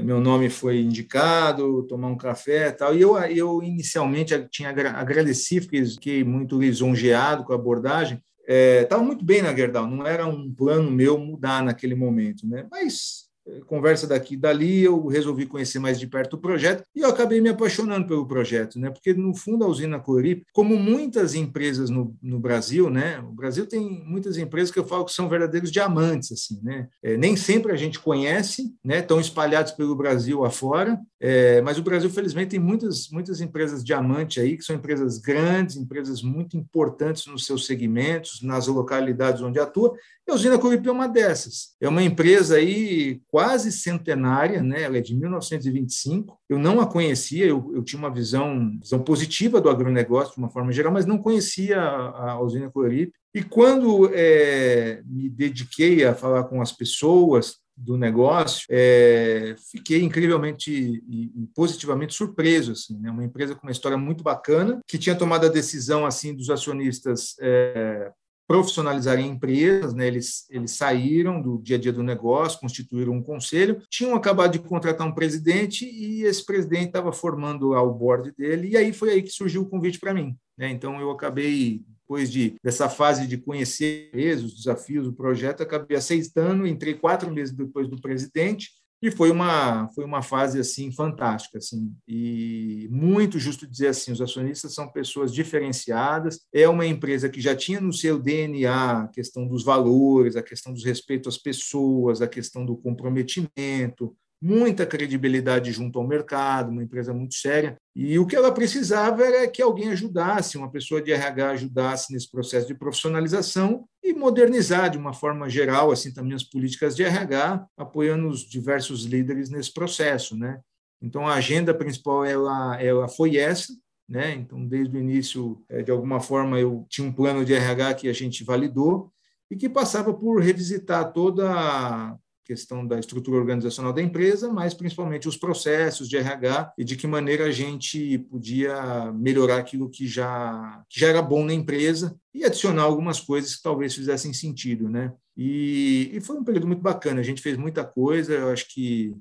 meu 0.03 0.19
nome 0.19 0.49
foi 0.49 0.81
indicado, 0.81 1.83
tomar 1.83 2.07
um 2.07 2.17
café 2.17 2.71
tal. 2.71 2.95
E 2.95 3.01
eu, 3.01 3.17
eu 3.17 3.63
inicialmente 3.63 4.37
tinha 4.49 4.69
agradecido, 4.69 5.67
fiquei 5.67 6.23
muito 6.23 6.59
lisonjeado 6.59 7.43
com 7.45 7.53
a 7.53 7.55
abordagem. 7.55 8.21
Estava 8.45 9.03
é, 9.03 9.05
muito 9.05 9.23
bem 9.23 9.41
na 9.41 9.55
Gerdau, 9.55 9.87
não 9.87 10.05
era 10.05 10.25
um 10.25 10.51
plano 10.51 10.89
meu 10.89 11.19
mudar 11.19 11.63
naquele 11.63 11.93
momento, 11.93 12.47
né? 12.47 12.65
Mas 12.71 13.28
conversa 13.65 14.07
daqui 14.07 14.33
e 14.33 14.37
dali, 14.37 14.83
eu 14.83 15.07
resolvi 15.07 15.45
conhecer 15.45 15.79
mais 15.79 15.99
de 15.99 16.07
perto 16.07 16.35
o 16.35 16.39
projeto 16.39 16.83
e 16.95 17.01
eu 17.01 17.09
acabei 17.09 17.41
me 17.41 17.49
apaixonando 17.49 18.07
pelo 18.07 18.27
projeto, 18.27 18.79
né? 18.79 18.89
Porque 18.89 19.13
no 19.13 19.35
fundo 19.35 19.63
a 19.63 19.67
usina 19.67 19.99
Corip, 19.99 20.43
como 20.53 20.77
muitas 20.77 21.35
empresas 21.35 21.89
no, 21.89 22.15
no 22.21 22.39
Brasil, 22.39 22.89
né? 22.89 23.19
O 23.19 23.31
Brasil 23.31 23.65
tem 23.65 24.03
muitas 24.05 24.37
empresas 24.37 24.71
que 24.71 24.79
eu 24.79 24.85
falo 24.85 25.05
que 25.05 25.13
são 25.13 25.29
verdadeiros 25.29 25.71
diamantes, 25.71 26.31
assim, 26.31 26.59
né? 26.63 26.87
É, 27.03 27.17
nem 27.17 27.35
sempre 27.35 27.71
a 27.71 27.75
gente 27.75 27.99
conhece, 27.99 28.73
né? 28.83 28.99
Estão 28.99 29.19
espalhados 29.19 29.71
pelo 29.71 29.95
Brasil 29.95 30.43
afora, 30.45 30.99
é, 31.19 31.61
mas 31.61 31.77
o 31.77 31.83
Brasil 31.83 32.09
felizmente 32.09 32.51
tem 32.51 32.59
muitas 32.59 33.09
muitas 33.09 33.41
empresas 33.41 33.83
diamante 33.83 34.39
aí 34.39 34.57
que 34.57 34.63
são 34.63 34.75
empresas 34.75 35.17
grandes, 35.17 35.75
empresas 35.75 36.21
muito 36.21 36.57
importantes 36.57 37.25
nos 37.27 37.45
seus 37.45 37.65
segmentos, 37.65 38.41
nas 38.41 38.67
localidades 38.67 39.41
onde 39.41 39.59
atua. 39.59 39.93
A 40.29 40.35
usina 40.35 40.59
Corip 40.59 40.87
é 40.87 40.91
uma 40.91 41.07
dessas. 41.07 41.75
É 41.81 41.89
uma 41.89 42.03
empresa 42.03 42.57
aí 42.57 43.19
quase 43.27 43.71
centenária, 43.71 44.61
né? 44.61 44.83
ela 44.83 44.97
é 44.97 45.01
de 45.01 45.15
1925. 45.15 46.39
Eu 46.47 46.59
não 46.59 46.79
a 46.79 46.85
conhecia, 46.85 47.45
eu, 47.45 47.71
eu 47.73 47.83
tinha 47.83 47.99
uma 47.99 48.13
visão, 48.13 48.77
visão 48.79 48.99
positiva 48.99 49.59
do 49.59 49.69
agronegócio 49.69 50.33
de 50.33 50.39
uma 50.39 50.49
forma 50.49 50.71
geral, 50.71 50.93
mas 50.93 51.05
não 51.05 51.17
conhecia 51.17 51.79
a, 51.79 52.31
a 52.31 52.41
usina 52.41 52.69
Corip. 52.69 53.11
E 53.33 53.43
quando 53.43 54.09
é, 54.13 55.01
me 55.05 55.29
dediquei 55.29 56.05
a 56.05 56.15
falar 56.15 56.43
com 56.45 56.61
as 56.61 56.71
pessoas 56.71 57.57
do 57.79 57.97
negócio, 57.97 58.65
é, 58.69 59.55
fiquei 59.71 60.03
incrivelmente 60.03 60.71
e, 60.71 61.31
e 61.33 61.47
positivamente 61.55 62.13
surpreso. 62.13 62.73
Assim, 62.73 62.99
né? 62.99 63.09
Uma 63.09 63.23
empresa 63.23 63.55
com 63.55 63.65
uma 63.65 63.71
história 63.71 63.97
muito 63.97 64.23
bacana, 64.23 64.81
que 64.85 64.97
tinha 64.97 65.15
tomado 65.15 65.45
a 65.45 65.49
decisão 65.49 66.05
assim 66.05 66.35
dos 66.35 66.49
acionistas 66.49 67.35
é, 67.39 68.11
profissionalizarem 68.49 69.27
empresas, 69.27 69.93
né? 69.93 70.07
eles, 70.07 70.47
eles 70.49 70.71
saíram 70.71 71.39
do 71.39 71.59
dia 71.59 71.77
a 71.77 71.79
dia 71.79 71.93
do 71.93 72.01
negócio, 72.01 72.59
constituíram 72.59 73.13
um 73.13 73.21
conselho, 73.21 73.79
tinham 73.91 74.15
acabado 74.15 74.53
de 74.53 74.59
contratar 74.59 75.05
um 75.05 75.13
presidente 75.13 75.85
e 75.85 76.23
esse 76.23 76.43
presidente 76.43 76.87
estava 76.87 77.11
formando 77.13 77.73
o 77.73 77.93
board 77.93 78.33
dele, 78.35 78.69
e 78.69 78.75
aí 78.75 78.91
foi 78.91 79.11
aí 79.11 79.21
que 79.21 79.29
surgiu 79.29 79.61
o 79.61 79.69
convite 79.69 79.99
para 79.99 80.15
mim. 80.15 80.35
Né? 80.57 80.71
Então 80.71 80.99
eu 80.99 81.11
acabei 81.11 81.83
depois 82.01 82.31
de, 82.31 82.55
dessa 82.63 82.89
fase 82.89 83.27
de 83.27 83.37
conhecer 83.37 84.09
os 84.43 84.55
desafios 84.55 85.05
do 85.05 85.13
projeto, 85.13 85.61
acabei 85.61 85.95
aceitando, 85.95 86.65
entrei 86.65 86.95
quatro 86.95 87.31
meses 87.31 87.53
depois 87.53 87.87
do 87.87 88.01
presidente, 88.01 88.71
e 89.01 89.09
foi 89.09 89.31
uma 89.31 89.87
foi 89.89 90.03
uma 90.03 90.21
fase 90.21 90.59
assim 90.59 90.91
fantástica 90.91 91.57
assim. 91.57 91.93
E 92.07 92.87
muito 92.91 93.39
justo 93.39 93.65
dizer 93.65 93.87
assim 93.87 94.11
os 94.11 94.21
acionistas 94.21 94.73
são 94.73 94.91
pessoas 94.91 95.33
diferenciadas. 95.33 96.41
É 96.53 96.67
uma 96.67 96.85
empresa 96.85 97.29
que 97.29 97.41
já 97.41 97.55
tinha 97.55 97.79
no 97.79 97.93
seu 97.93 98.19
DNA 98.19 99.03
a 99.03 99.07
questão 99.07 99.47
dos 99.47 99.63
valores 99.63 100.35
a 100.35 100.43
questão 100.43 100.73
dos 100.73 100.83
respeito 100.83 101.29
às 101.29 101.37
pessoas 101.37 102.21
a 102.21 102.27
questão 102.27 102.65
do 102.65 102.75
comprometimento 102.75 104.15
muita 104.41 104.85
credibilidade 104.85 105.71
junto 105.71 105.99
ao 105.99 106.07
mercado, 106.07 106.71
uma 106.71 106.83
empresa 106.83 107.13
muito 107.13 107.35
séria. 107.35 107.77
E 107.93 108.17
o 108.17 108.25
que 108.25 108.35
ela 108.35 108.53
precisava 108.53 109.25
era 109.25 109.47
que 109.47 109.61
alguém 109.61 109.89
ajudasse, 109.89 110.57
uma 110.57 110.71
pessoa 110.71 111.01
de 111.01 111.11
RH 111.11 111.49
ajudasse 111.49 112.13
nesse 112.13 112.31
processo 112.31 112.67
de 112.67 112.73
profissionalização 112.73 113.85
e 114.01 114.13
modernizar 114.13 114.89
de 114.89 114.97
uma 114.97 115.13
forma 115.13 115.49
geral 115.49 115.91
assim 115.91 116.13
também 116.13 116.33
as 116.33 116.43
políticas 116.43 116.95
de 116.95 117.03
RH, 117.03 117.65
apoiando 117.77 118.27
os 118.29 118.41
diversos 118.41 119.03
líderes 119.03 119.49
nesse 119.49 119.73
processo, 119.73 120.37
né? 120.37 120.61
Então 121.01 121.27
a 121.27 121.35
agenda 121.35 121.73
principal 121.73 122.23
ela 122.23 122.81
ela 122.81 123.07
foi 123.09 123.35
essa, 123.35 123.73
né? 124.07 124.33
Então 124.33 124.65
desde 124.65 124.95
o 124.95 124.99
início, 124.99 125.61
é, 125.67 125.83
de 125.83 125.91
alguma 125.91 126.21
forma 126.21 126.57
eu 126.57 126.85
tinha 126.89 127.05
um 127.05 127.13
plano 127.13 127.43
de 127.43 127.53
RH 127.53 127.95
que 127.95 128.07
a 128.07 128.13
gente 128.13 128.43
validou 128.45 129.11
e 129.51 129.57
que 129.57 129.67
passava 129.67 130.13
por 130.13 130.41
revisitar 130.41 131.11
toda 131.11 132.17
questão 132.49 132.83
da 132.83 132.97
estrutura 132.97 133.37
organizacional 133.37 133.93
da 133.93 134.01
empresa, 134.01 134.51
mas 134.51 134.73
principalmente 134.73 135.27
os 135.27 135.37
processos 135.37 136.09
de 136.09 136.17
RH 136.17 136.73
e 136.79 136.83
de 136.83 136.95
que 136.95 137.05
maneira 137.05 137.45
a 137.45 137.51
gente 137.51 138.17
podia 138.17 139.11
melhorar 139.13 139.57
aquilo 139.57 139.87
que 139.87 140.07
já, 140.07 140.83
que 140.89 140.99
já 140.99 141.09
era 141.09 141.21
bom 141.21 141.45
na 141.45 141.53
empresa 141.53 142.19
e 142.33 142.43
adicionar 142.43 142.81
algumas 142.81 143.21
coisas 143.21 143.55
que 143.55 143.61
talvez 143.61 143.93
fizessem 143.93 144.33
sentido, 144.33 144.89
né? 144.89 145.13
E, 145.37 146.09
e 146.11 146.21
foi 146.21 146.37
um 146.37 146.43
período 146.43 146.65
muito 146.65 146.81
bacana. 146.81 147.19
A 147.19 147.23
gente 147.23 147.39
fez 147.39 147.55
muita 147.55 147.83
coisa. 147.83 148.33
Eu 148.33 148.49
acho 148.49 148.67
que 148.73 149.15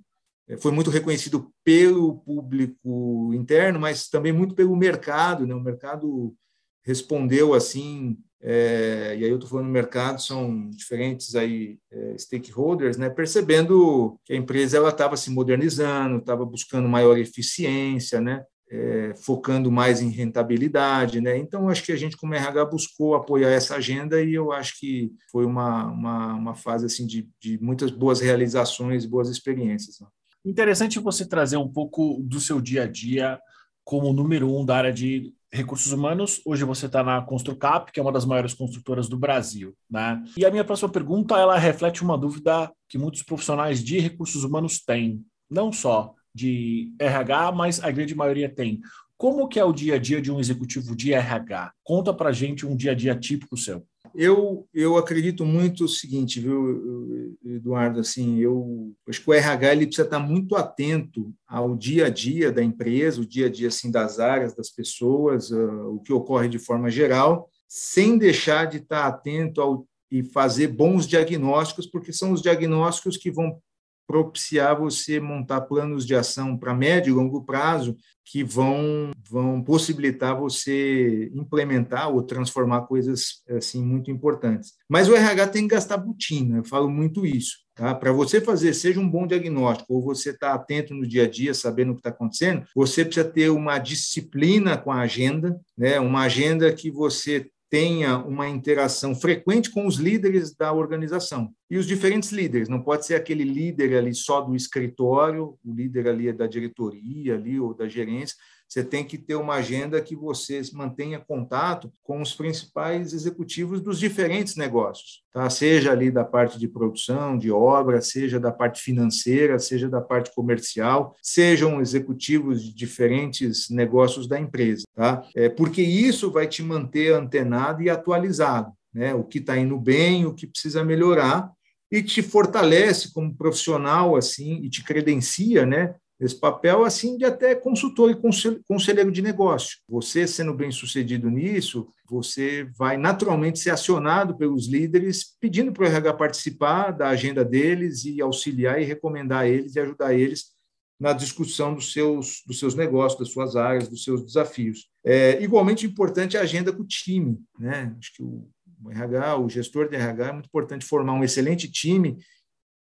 eh, 0.49 0.57
foi 0.57 0.73
muito 0.73 0.89
reconhecido 0.89 1.53
pelo 1.63 2.21
público 2.21 3.31
interno, 3.35 3.79
mas 3.79 4.09
também 4.09 4.33
muito 4.33 4.55
pelo 4.55 4.75
mercado, 4.75 5.47
né? 5.47 5.55
O 5.55 5.61
mercado 5.61 6.35
respondeu 6.83 7.53
assim 7.53 8.17
é, 8.41 9.17
e 9.19 9.25
aí 9.25 9.31
eu 9.31 9.35
estou 9.35 9.51
falando 9.51 9.69
mercado, 9.69 10.23
são 10.23 10.71
diferentes 10.71 11.35
aí 11.35 11.79
é, 11.91 12.17
stakeholders, 12.17 12.97
né, 12.97 13.11
percebendo 13.11 14.19
que 14.25 14.33
a 14.33 14.37
empresa 14.37 14.77
ela 14.77 14.91
estava 14.91 15.17
se 15.17 15.31
modernizando, 15.31 16.19
estava 16.19 16.45
buscando 16.45 16.89
maior 16.89 17.19
eficiência, 17.19 18.21
né, 18.21 18.45
é, 18.71 19.15
focando 19.17 19.73
mais 19.73 20.01
em 20.01 20.11
rentabilidade, 20.11 21.21
né? 21.21 21.39
Então 21.39 21.69
acho 21.69 21.83
que 21.83 21.93
a 21.93 21.97
gente 21.97 22.17
como 22.17 22.35
RH 22.35 22.67
buscou 22.67 23.15
apoiar 23.15 23.51
essa 23.51 23.77
agenda 23.77 24.23
e 24.23 24.35
eu 24.35 24.53
acho 24.53 24.79
que 24.79 25.11
foi 25.33 25.47
uma, 25.47 25.87
uma, 25.87 26.35
uma 26.35 26.55
fase 26.55 26.85
assim 26.85 27.07
de, 27.07 27.29
de 27.41 27.59
muitas 27.63 27.91
boas 27.91 28.21
realizações, 28.21 29.07
boas 29.07 29.31
experiências. 29.31 29.99
Né? 30.01 30.07
Interessante 30.45 30.99
você 30.99 31.27
trazer 31.27 31.57
um 31.57 31.69
pouco 31.69 32.21
do 32.23 32.39
seu 32.39 32.61
dia 32.61 32.83
a 32.83 32.87
dia 32.87 33.41
como 33.85 34.13
número 34.13 34.55
um 34.55 34.67
da 34.67 34.77
área 34.77 34.93
de 34.93 35.33
recursos 35.53 35.93
humanos. 35.93 36.41
Hoje 36.45 36.65
você 36.65 36.87
está 36.87 37.03
na 37.03 37.23
Construcap, 37.23 37.91
que 37.93 37.99
é 37.99 38.03
uma 38.03 38.13
das 38.13 38.25
maiores 38.25 38.55
construtoras 38.55 39.09
do 39.09 39.17
Brasil, 39.17 39.75
né? 39.91 40.23
E 40.37 40.45
a 40.45 40.51
minha 40.51 40.65
próxima 40.65 40.89
pergunta, 40.89 41.37
ela 41.37 41.59
reflete 41.59 42.03
uma 42.03 42.19
dúvida 42.19 42.71
que 42.89 42.99
muitos 42.99 43.23
profissionais 43.23 43.83
de 43.83 43.99
recursos 43.99 44.45
humanos 44.45 44.81
têm, 44.81 45.25
não 45.51 45.73
só 45.73 46.15
de 46.35 46.93
RH, 46.99 47.53
mas 47.53 47.83
a 47.83 47.91
grande 47.91 48.15
maioria 48.15 48.49
tem. 48.49 48.81
Como 49.17 49.49
que 49.49 49.59
é 49.59 49.65
o 49.65 49.73
dia 49.73 49.97
a 49.97 49.99
dia 49.99 50.23
de 50.23 50.31
um 50.31 50.39
executivo 50.39 50.95
de 50.95 51.13
RH? 51.13 51.73
Conta 51.83 52.15
para 52.15 52.31
gente 52.31 52.65
um 52.65 52.77
dia 52.77 52.93
a 52.93 52.95
dia 52.95 53.17
típico 53.17 53.57
seu. 53.57 53.85
Eu, 54.21 54.67
eu 54.75 54.97
acredito 54.97 55.47
muito 55.47 55.85
o 55.85 55.89
seguinte, 55.89 56.41
viu, 56.41 57.39
Eduardo, 57.45 58.01
assim, 58.01 58.41
eu 58.41 58.93
acho 59.09 59.23
que 59.23 59.31
o 59.31 59.33
RH 59.33 59.73
ele 59.73 59.87
precisa 59.87 60.09
estar 60.09 60.19
muito 60.19 60.57
atento 60.57 61.33
ao 61.47 61.77
dia 61.77 62.07
a 62.07 62.11
dia 62.11 62.51
da 62.51 62.61
empresa, 62.61 63.21
o 63.21 63.25
dia 63.25 63.47
a 63.47 63.49
dia 63.49 63.69
assim 63.69 63.93
das 63.93 64.19
áreas, 64.19 64.57
das 64.57 64.71
pessoas, 64.71 65.53
uh, 65.53 65.95
o 65.95 66.01
que 66.01 66.13
ocorre 66.13 66.49
de 66.49 66.59
forma 66.59 66.91
geral, 66.91 67.49
sem 67.69 68.19
deixar 68.19 68.65
de 68.65 68.79
estar 68.79 69.07
atento 69.07 69.61
ao 69.61 69.87
e 70.11 70.23
fazer 70.23 70.69
bons 70.69 71.07
diagnósticos, 71.07 71.87
porque 71.87 72.13
são 72.13 72.33
os 72.33 72.43
diagnósticos 72.43 73.17
que 73.17 73.31
vão 73.31 73.61
propiciar 74.09 74.75
você 74.75 75.21
montar 75.21 75.61
planos 75.61 76.07
de 76.07 76.15
ação 76.15 76.57
para 76.57 76.75
médio 76.75 77.11
e 77.11 77.15
longo 77.15 77.45
prazo 77.45 77.95
que 78.25 78.43
vão, 78.43 79.11
vão 79.31 79.63
possibilitar 79.63 80.35
você 80.35 81.31
implementar 81.35 82.11
ou 82.11 82.23
transformar 82.23 82.83
coisas 82.83 83.43
assim 83.49 83.85
muito 83.85 84.11
importantes. 84.11 84.73
Mas 84.89 85.09
o 85.09 85.15
RH 85.15 85.49
tem 85.49 85.63
que 85.69 85.75
gastar 85.75 85.99
botina, 85.99 86.59
eu 86.59 86.65
falo 86.65 86.91
muito 86.91 87.27
isso. 87.27 87.59
Tá? 87.75 87.95
Para 87.95 88.11
você 88.11 88.41
fazer, 88.41 88.75
seja 88.75 88.99
um 88.99 89.09
bom 89.09 89.27
diagnóstico, 89.27 89.95
ou 89.95 90.03
você 90.03 90.31
está 90.31 90.53
atento 90.53 90.95
no 90.95 91.07
dia 91.07 91.25
a 91.25 91.31
dia, 91.31 91.55
sabendo 91.55 91.93
o 91.93 91.95
que 91.95 92.01
está 92.01 92.11
acontecendo, 92.11 92.65
você 92.75 93.05
precisa 93.05 93.29
ter 93.29 93.51
uma 93.51 93.79
disciplina 93.79 94.77
com 94.77 94.91
a 94.91 95.03
agenda, 95.03 95.59
né? 95.77 96.01
uma 96.01 96.23
agenda 96.23 96.73
que 96.73 96.91
você 96.91 97.47
tenha 97.71 98.19
uma 98.19 98.49
interação 98.49 99.15
frequente 99.15 99.71
com 99.71 99.87
os 99.87 99.97
líderes 99.97 100.55
da 100.55 100.73
organização. 100.73 101.51
E 101.71 101.77
os 101.77 101.87
diferentes 101.87 102.31
líderes, 102.33 102.69
não 102.69 102.83
pode 102.83 103.05
ser 103.05 103.15
aquele 103.15 103.45
líder 103.45 103.97
ali 103.97 104.15
só 104.15 104.41
do 104.41 104.57
escritório, 104.57 105.59
o 105.65 105.75
líder 105.75 106.09
ali 106.09 106.29
é 106.29 106.33
da 106.33 106.47
diretoria 106.47 107.35
ali 107.35 107.61
ou 107.61 107.75
da 107.75 107.87
gerência, 107.87 108.37
você 108.69 108.85
tem 108.85 109.03
que 109.03 109.17
ter 109.17 109.35
uma 109.35 109.55
agenda 109.55 110.01
que 110.01 110.15
você 110.15 110.61
mantenha 110.75 111.19
contato 111.19 111.91
com 112.03 112.21
os 112.21 112.35
principais 112.35 113.15
executivos 113.15 113.81
dos 113.81 113.99
diferentes 113.99 114.57
negócios, 114.57 115.23
tá? 115.33 115.49
seja 115.49 115.91
ali 115.93 116.11
da 116.11 116.25
parte 116.25 116.59
de 116.59 116.69
produção, 116.69 117.39
de 117.39 117.51
obra, 117.51 118.03
seja 118.03 118.39
da 118.39 118.53
parte 118.53 118.83
financeira, 118.83 119.59
seja 119.59 119.89
da 119.89 120.03
parte 120.03 120.35
comercial, 120.35 121.17
sejam 121.23 121.81
executivos 121.81 122.63
de 122.63 122.75
diferentes 122.75 123.71
negócios 123.71 124.29
da 124.29 124.39
empresa, 124.39 124.85
tá? 124.95 125.23
É 125.35 125.49
porque 125.49 125.81
isso 125.81 126.31
vai 126.31 126.47
te 126.47 126.63
manter 126.63 127.15
antenado 127.15 127.83
e 127.83 127.89
atualizado, 127.89 128.73
né? 128.93 129.15
O 129.15 129.25
que 129.25 129.39
está 129.39 129.57
indo 129.57 129.79
bem, 129.79 130.27
o 130.27 130.35
que 130.35 130.47
precisa 130.47 130.85
melhorar 130.85 131.51
e 131.91 132.03
te 132.03 132.23
fortalece 132.23 133.13
como 133.13 133.35
profissional 133.35 134.15
assim 134.15 134.61
e 134.63 134.69
te 134.69 134.85
credencia, 134.85 135.65
né, 135.65 135.95
esse 136.21 136.35
papel 136.35 136.85
assim 136.85 137.17
de 137.17 137.25
até 137.25 137.55
consultor 137.55 138.11
e 138.11 138.63
conselheiro 138.67 139.13
de 139.13 139.23
negócio. 139.23 139.79
Você 139.89 140.27
sendo 140.27 140.53
bem 140.53 140.71
sucedido 140.71 141.31
nisso, 141.31 141.89
você 142.09 142.69
vai 142.77 142.97
naturalmente 142.97 143.59
ser 143.59 143.71
acionado 143.71 144.37
pelos 144.37 144.67
líderes 144.67 145.37
pedindo 145.41 145.73
para 145.73 145.85
o 145.85 145.87
RH 145.87 146.15
participar 146.15 146.91
da 146.91 147.09
agenda 147.09 147.45
deles 147.45 148.05
e 148.05 148.21
auxiliar 148.21 148.81
e 148.81 148.85
recomendar 148.85 149.47
eles 149.47 149.77
e 149.77 149.81
ajudar 149.81 150.15
eles 150.15 150.57
na 150.99 151.13
discussão 151.13 151.75
dos 151.75 151.93
seus, 151.93 152.43
dos 152.45 152.59
seus 152.59 152.75
negócios, 152.75 153.21
das 153.21 153.31
suas 153.31 153.55
áreas, 153.55 153.89
dos 153.89 154.03
seus 154.03 154.25
desafios. 154.25 154.89
É, 155.05 155.41
igualmente 155.41 155.87
importante 155.87 156.37
a 156.37 156.41
agenda 156.41 156.73
com 156.73 156.83
o 156.83 156.87
time. 156.87 157.39
Né? 157.59 157.95
Acho 157.97 158.15
que 158.15 158.23
o 158.23 158.91
RH, 158.91 159.37
o 159.39 159.49
gestor 159.49 159.89
de 159.89 159.95
RH, 159.95 160.27
é 160.27 160.33
muito 160.33 160.47
importante 160.47 160.85
formar 160.85 161.13
um 161.13 161.23
excelente 161.23 161.71
time 161.71 162.19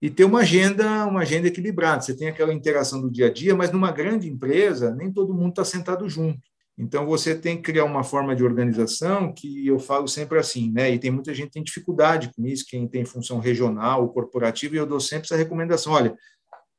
e 0.00 0.08
ter 0.08 0.24
uma 0.24 0.40
agenda, 0.40 1.06
uma 1.06 1.20
agenda 1.20 1.48
equilibrada. 1.48 2.02
Você 2.02 2.16
tem 2.16 2.28
aquela 2.28 2.54
interação 2.54 3.00
do 3.00 3.10
dia 3.10 3.26
a 3.26 3.32
dia, 3.32 3.54
mas 3.54 3.72
numa 3.72 3.90
grande 3.90 4.28
empresa 4.28 4.94
nem 4.94 5.12
todo 5.12 5.34
mundo 5.34 5.50
está 5.50 5.64
sentado 5.64 6.08
junto. 6.08 6.40
Então 6.78 7.04
você 7.04 7.34
tem 7.34 7.56
que 7.56 7.62
criar 7.64 7.84
uma 7.84 8.04
forma 8.04 8.36
de 8.36 8.44
organização 8.44 9.32
que 9.32 9.66
eu 9.66 9.80
falo 9.80 10.06
sempre 10.06 10.38
assim, 10.38 10.70
né? 10.70 10.88
E 10.92 10.98
tem 10.98 11.10
muita 11.10 11.34
gente 11.34 11.46
que 11.46 11.54
tem 11.54 11.64
dificuldade 11.64 12.30
com 12.32 12.46
isso, 12.46 12.64
quem 12.68 12.86
tem 12.86 13.04
função 13.04 13.40
regional, 13.40 14.08
corporativa, 14.12 14.76
e 14.76 14.78
eu 14.78 14.86
dou 14.86 15.00
sempre 15.00 15.24
essa 15.24 15.36
recomendação. 15.36 15.92
Olha, 15.92 16.14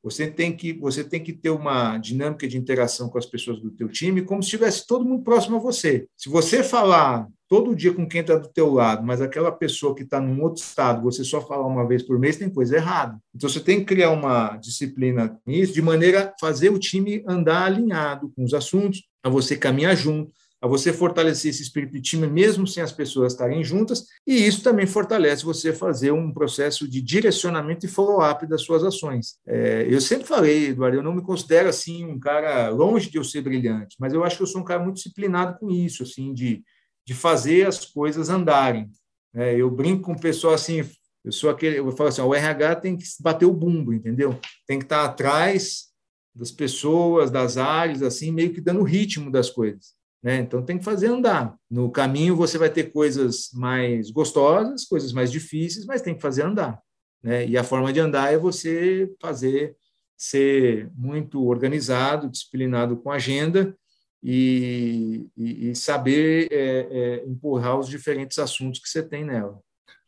você 0.03 0.27
tem 0.27 0.55
que 0.55 0.73
você 0.73 1.03
tem 1.03 1.21
que 1.21 1.33
ter 1.33 1.49
uma 1.49 1.97
dinâmica 1.97 2.47
de 2.47 2.57
interação 2.57 3.09
com 3.09 3.17
as 3.17 3.25
pessoas 3.25 3.59
do 3.59 3.71
teu 3.71 3.89
time 3.89 4.21
como 4.21 4.41
se 4.41 4.47
estivesse 4.47 4.87
todo 4.87 5.05
mundo 5.05 5.23
próximo 5.23 5.57
a 5.57 5.59
você. 5.59 6.07
Se 6.15 6.29
você 6.29 6.63
falar 6.63 7.27
todo 7.49 7.75
dia 7.75 7.91
com 7.91 8.07
quem 8.07 8.21
está 8.21 8.35
do 8.35 8.47
teu 8.47 8.71
lado, 8.71 9.03
mas 9.03 9.21
aquela 9.21 9.51
pessoa 9.51 9.95
que 9.95 10.03
está 10.03 10.21
num 10.21 10.41
outro 10.43 10.61
estado, 10.63 11.01
você 11.01 11.23
só 11.23 11.41
falar 11.41 11.65
uma 11.65 11.87
vez 11.87 12.03
por 12.03 12.19
mês, 12.19 12.37
tem 12.37 12.49
coisa 12.49 12.75
errada. 12.75 13.19
Então 13.35 13.49
você 13.49 13.59
tem 13.59 13.79
que 13.79 13.85
criar 13.85 14.11
uma 14.11 14.55
disciplina 14.57 15.37
nisso, 15.45 15.73
de 15.73 15.81
maneira 15.81 16.25
a 16.25 16.33
fazer 16.39 16.69
o 16.69 16.77
time 16.77 17.23
andar 17.27 17.63
alinhado 17.63 18.31
com 18.35 18.43
os 18.43 18.53
assuntos, 18.53 19.01
a 19.23 19.29
você 19.29 19.57
caminhar 19.57 19.97
junto, 19.97 20.31
a 20.61 20.67
você 20.67 20.91
fortalecer 20.91 21.51
esse 21.51 21.63
espírito 21.63 21.93
de 21.93 22.01
time, 22.01 22.27
mesmo 22.27 22.67
sem 22.67 22.83
as 22.83 22.91
pessoas 22.91 23.33
estarem 23.33 23.63
juntas, 23.63 24.05
e 24.27 24.45
isso 24.45 24.61
também 24.61 24.85
fortalece 24.85 25.45
você 25.45 25.71
fazer 25.71 26.11
um 26.11 26.33
processo 26.33 26.87
de 26.87 27.01
direcionamento 27.01 27.85
e 27.85 27.89
follow-up 27.89 28.45
das 28.45 28.61
suas 28.61 28.83
ações. 28.83 29.37
É, 29.47 29.87
eu 29.89 30.01
sempre 30.01 30.27
falei, 30.27 30.67
Eduardo, 30.67 30.97
eu 30.97 31.03
não 31.03 31.15
me 31.15 31.21
considero 31.21 31.69
assim 31.69 32.05
um 32.05 32.19
cara 32.19 32.69
longe 32.69 33.09
de 33.09 33.17
eu 33.17 33.23
ser 33.23 33.41
brilhante, 33.41 33.95
mas 33.99 34.13
eu 34.13 34.23
acho 34.23 34.37
que 34.37 34.43
eu 34.43 34.47
sou 34.47 34.61
um 34.61 34.65
cara 34.65 34.83
muito 34.83 34.97
disciplinado 34.97 35.57
com 35.57 35.71
isso, 35.71 36.03
assim, 36.03 36.33
de, 36.33 36.61
de 37.07 37.13
fazer 37.13 37.65
as 37.65 37.85
coisas 37.85 38.29
andarem. 38.29 38.89
É, 39.33 39.55
eu 39.55 39.69
brinco 39.71 40.03
com 40.03 40.13
o 40.13 40.19
pessoal 40.19 40.53
assim, 40.55 40.83
eu 41.23 41.31
sou 41.31 41.49
aquele, 41.49 41.79
eu 41.79 41.91
falo 41.91 42.09
assim, 42.09 42.21
o 42.21 42.33
RH 42.33 42.75
tem 42.77 42.97
que 42.97 43.05
bater 43.21 43.45
o 43.45 43.53
bumbo, 43.53 43.93
entendeu? 43.93 44.37
Tem 44.67 44.77
que 44.77 44.85
estar 44.85 45.05
atrás 45.05 45.87
das 46.35 46.51
pessoas, 46.51 47.31
das 47.31 47.57
áreas, 47.57 48.01
assim, 48.01 48.31
meio 48.31 48.53
que 48.53 48.61
dando 48.61 48.81
o 48.81 48.85
ritmo 48.85 49.31
das 49.31 49.49
coisas. 49.49 49.98
Né? 50.21 50.37
Então 50.39 50.63
tem 50.63 50.77
que 50.77 50.83
fazer 50.83 51.07
andar. 51.07 51.55
No 51.69 51.89
caminho 51.91 52.35
você 52.35 52.57
vai 52.57 52.69
ter 52.69 52.91
coisas 52.91 53.49
mais 53.53 54.11
gostosas, 54.11 54.85
coisas 54.85 55.13
mais 55.13 55.31
difíceis, 55.31 55.85
mas 55.85 56.01
tem 56.01 56.15
que 56.15 56.21
fazer 56.21 56.43
andar. 56.43 56.79
Né? 57.23 57.47
E 57.47 57.57
a 57.57 57.63
forma 57.63 57.91
de 57.91 57.99
andar 57.99 58.33
é 58.33 58.37
você 58.37 59.09
fazer 59.21 59.75
ser 60.17 60.91
muito 60.95 61.45
organizado, 61.45 62.29
disciplinado 62.29 62.97
com 62.97 63.09
a 63.09 63.15
agenda 63.15 63.73
e, 64.21 65.27
e, 65.37 65.69
e 65.69 65.75
saber 65.75 66.49
é, 66.51 66.87
é, 66.91 67.25
empurrar 67.25 67.79
os 67.79 67.87
diferentes 67.87 68.37
assuntos 68.37 68.81
que 68.81 68.89
você 68.89 69.01
tem 69.01 69.23
nela. 69.23 69.59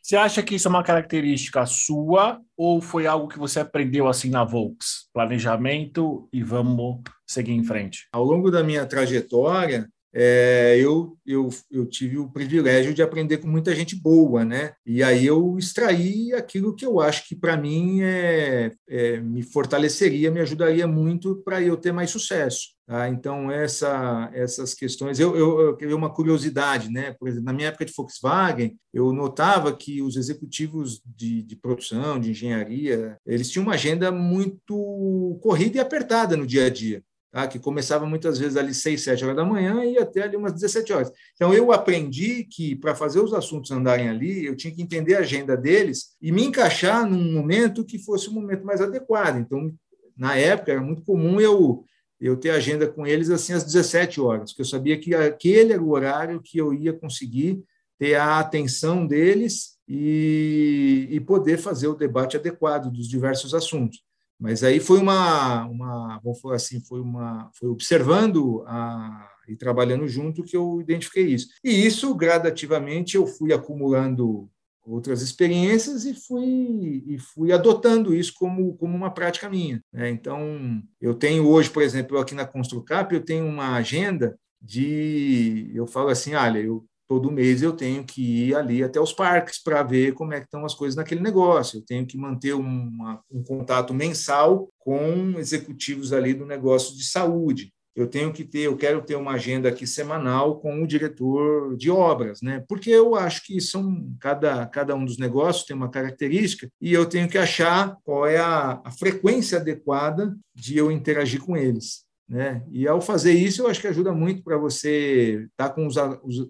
Você 0.02 0.16
acha 0.16 0.42
que 0.42 0.56
isso 0.56 0.68
é 0.68 0.70
uma 0.70 0.84
característica 0.84 1.66
sua 1.66 2.42
ou 2.58 2.82
foi 2.82 3.06
algo 3.06 3.28
que 3.28 3.38
você 3.38 3.60
aprendeu 3.60 4.08
assim 4.08 4.30
na 4.30 4.44
Volks? 4.44 5.08
Planejamento 5.14 6.28
e 6.34 6.44
vamos 6.44 7.02
seguir 7.26 7.54
em 7.54 7.64
frente. 7.64 8.08
Ao 8.12 8.24
longo 8.24 8.50
da 8.50 8.64
minha 8.64 8.86
trajetória, 8.86 9.88
é, 10.14 10.78
eu, 10.78 11.18
eu, 11.26 11.50
eu 11.72 11.86
tive 11.86 12.18
o 12.18 12.30
privilégio 12.30 12.94
de 12.94 13.02
aprender 13.02 13.38
com 13.38 13.48
muita 13.48 13.74
gente 13.74 13.96
boa, 13.96 14.44
né? 14.44 14.74
E 14.86 15.02
aí 15.02 15.26
eu 15.26 15.58
extraí 15.58 16.34
aquilo 16.34 16.76
que 16.76 16.86
eu 16.86 17.00
acho 17.00 17.28
que 17.28 17.36
para 17.36 17.56
mim 17.56 18.02
é, 18.02 18.72
é, 18.90 19.22
me 19.22 19.42
fortaleceria, 19.42 20.30
me 20.30 20.42
ajudaria 20.42 20.86
muito 20.86 21.38
para 21.46 21.62
eu 21.62 21.78
ter 21.78 21.94
mais 21.94 22.10
sucesso. 22.10 22.72
Tá? 22.86 23.08
Então 23.08 23.50
essa, 23.50 24.30
essas 24.34 24.74
questões, 24.74 25.18
eu, 25.18 25.34
eu, 25.38 25.78
eu 25.80 25.98
uma 25.98 26.14
curiosidade, 26.14 26.90
né? 26.92 27.16
Por 27.18 27.30
exemplo, 27.30 27.46
na 27.46 27.54
minha 27.54 27.70
época 27.70 27.86
de 27.86 27.94
Volkswagen, 27.96 28.78
eu 28.94 29.14
notava 29.14 29.74
que 29.76 30.02
os 30.02 30.18
executivos 30.18 31.02
de, 31.06 31.42
de 31.42 31.56
produção, 31.56 32.20
de 32.20 32.32
engenharia, 32.32 33.18
eles 33.26 33.50
tinham 33.50 33.64
uma 33.64 33.76
agenda 33.76 34.12
muito 34.12 35.40
corrida 35.42 35.78
e 35.78 35.80
apertada 35.80 36.36
no 36.36 36.46
dia 36.46 36.66
a 36.66 36.70
dia 36.70 37.02
tá? 37.32 37.48
que 37.48 37.58
começava 37.58 38.06
muitas 38.06 38.38
vezes 38.38 38.58
ali 38.58 38.74
6, 38.74 39.02
7 39.02 39.24
horas 39.24 39.38
da 39.38 39.46
manhã 39.46 39.84
e 39.86 39.98
até 39.98 40.24
ali 40.24 40.36
umas 40.36 40.54
17 40.54 40.94
horas. 40.94 41.12
Então, 41.34 41.54
eu 41.54 41.72
aprendi 41.72 42.44
que 42.44 42.76
para 42.76 42.94
fazer 42.94 43.20
os 43.20 43.34
assuntos 43.34 43.72
andarem 43.72 44.10
ali, 44.10 44.46
eu 44.46 44.56
tinha 44.56 44.74
que 44.74 44.82
entender 44.82 45.16
a 45.16 45.20
agenda 45.20 45.56
deles 45.56 46.16
e 46.22 46.32
me 46.32 46.44
encaixar 46.44 47.10
num 47.10 47.32
momento 47.34 47.86
que 47.86 47.98
fosse 47.98 48.28
o 48.28 48.34
momento 48.34 48.66
mais 48.66 48.82
adequado. 48.82 49.38
Então, 49.38 49.72
na 50.18 50.36
época, 50.36 50.72
era 50.74 50.82
muito 50.82 51.04
comum 51.04 51.40
eu 51.40 51.86
eu 52.22 52.38
ter 52.38 52.52
agenda 52.52 52.88
com 52.88 53.08
eles 53.08 53.32
assim 53.32 53.52
às 53.52 53.64
17 53.64 54.22
horas, 54.22 54.52
porque 54.52 54.62
eu 54.62 54.66
sabia 54.66 55.00
que 55.00 55.16
aquele 55.16 55.74
era 55.74 55.82
o 55.82 55.90
horário 55.90 56.40
que 56.40 56.60
eu 56.60 56.72
ia 56.72 56.94
conseguir 56.94 57.64
ter 57.98 58.14
a 58.14 58.40
atenção 58.40 59.08
deles 59.08 59.78
e, 59.88 61.08
e 61.10 61.20
poder 61.20 61.58
fazer 61.58 61.88
o 61.88 61.96
debate 61.96 62.38
adequado 62.38 62.92
dos 62.92 63.08
diversos 63.08 63.56
assuntos. 63.56 64.04
Mas 64.42 64.64
aí 64.64 64.80
foi 64.80 64.98
uma, 64.98 65.66
uma 65.66 66.20
falar 66.42 66.56
assim, 66.56 66.82
foi 66.82 67.00
uma, 67.00 67.52
foi 67.54 67.70
observando 67.70 68.64
a, 68.66 69.30
e 69.48 69.56
trabalhando 69.56 70.08
junto 70.08 70.44
que 70.44 70.58
eu 70.58 70.82
identifiquei 70.82 71.28
isso. 71.28 71.50
E 71.64 71.86
isso 71.86 72.14
gradativamente 72.16 73.16
eu 73.16 73.28
fui 73.28 73.54
acumulando 73.54 74.50
outras 74.84 75.22
experiências 75.22 76.06
e 76.06 76.16
fui 76.16 77.04
e 77.06 77.20
fui 77.20 77.52
adotando 77.52 78.16
isso 78.16 78.34
como 78.34 78.76
como 78.78 78.98
uma 78.98 79.14
prática 79.14 79.48
minha. 79.48 79.80
Né? 79.94 80.10
Então 80.10 80.82
eu 81.00 81.14
tenho 81.14 81.48
hoje, 81.48 81.70
por 81.70 81.84
exemplo, 81.84 82.18
aqui 82.18 82.34
na 82.34 82.48
Construcap 82.48 83.14
eu 83.14 83.24
tenho 83.24 83.46
uma 83.46 83.76
agenda 83.76 84.36
de 84.60 85.72
eu 85.76 85.86
falo 85.86 86.10
assim, 86.10 86.34
olha, 86.34 86.58
eu 86.60 86.84
todo 87.12 87.30
mês 87.30 87.62
eu 87.62 87.74
tenho 87.74 88.06
que 88.06 88.48
ir 88.48 88.56
ali 88.56 88.82
até 88.82 88.98
os 88.98 89.12
parques 89.12 89.62
para 89.62 89.84
ver 89.84 90.14
como 90.14 90.34
é 90.34 90.40
que 90.40 90.46
estão 90.46 90.64
as 90.64 90.74
coisas 90.74 90.96
naquele 90.96 91.20
negócio. 91.20 91.80
Eu 91.80 91.86
tenho 91.86 92.06
que 92.06 92.18
manter 92.18 92.54
uma, 92.54 93.22
um 93.30 93.44
contato 93.44 93.94
mensal 93.94 94.70
com 94.80 95.38
executivos 95.38 96.14
ali 96.14 96.34
do 96.34 96.46
negócio 96.46 96.96
de 96.96 97.04
saúde. 97.04 97.74
Eu 97.94 98.08
tenho 98.08 98.32
que 98.32 98.46
ter, 98.46 98.60
eu 98.60 98.78
quero 98.78 99.02
ter 99.02 99.18
uma 99.18 99.34
agenda 99.34 99.68
aqui 99.68 99.86
semanal 99.86 100.62
com 100.62 100.82
o 100.82 100.88
diretor 100.88 101.76
de 101.76 101.92
obras, 101.92 102.42
né? 102.42 102.64
Porque 102.66 102.90
eu 102.90 103.14
acho 103.14 103.46
que 103.46 103.60
são 103.60 104.16
cada 104.18 104.66
cada 104.68 104.96
um 104.96 105.04
dos 105.04 105.18
negócios 105.18 105.66
tem 105.66 105.76
uma 105.76 105.92
característica 105.92 106.70
e 106.80 106.94
eu 106.94 107.06
tenho 107.06 107.28
que 107.28 107.38
achar 107.38 107.98
qual 108.06 108.26
é 108.26 108.38
a, 108.38 108.82
a 108.86 108.92
frequência 108.92 109.58
adequada 109.58 110.34
de 110.56 110.78
eu 110.78 110.90
interagir 110.90 111.42
com 111.42 111.58
eles. 111.58 112.06
Né? 112.32 112.64
E 112.72 112.88
ao 112.88 113.02
fazer 113.02 113.34
isso, 113.34 113.62
eu 113.62 113.68
acho 113.68 113.82
que 113.82 113.88
ajuda 113.88 114.14
muito 114.14 114.42
para 114.42 114.58
você 114.58 115.50
estar 115.52 115.68
tá 115.68 115.70
com 115.70 115.86
os, 115.86 115.98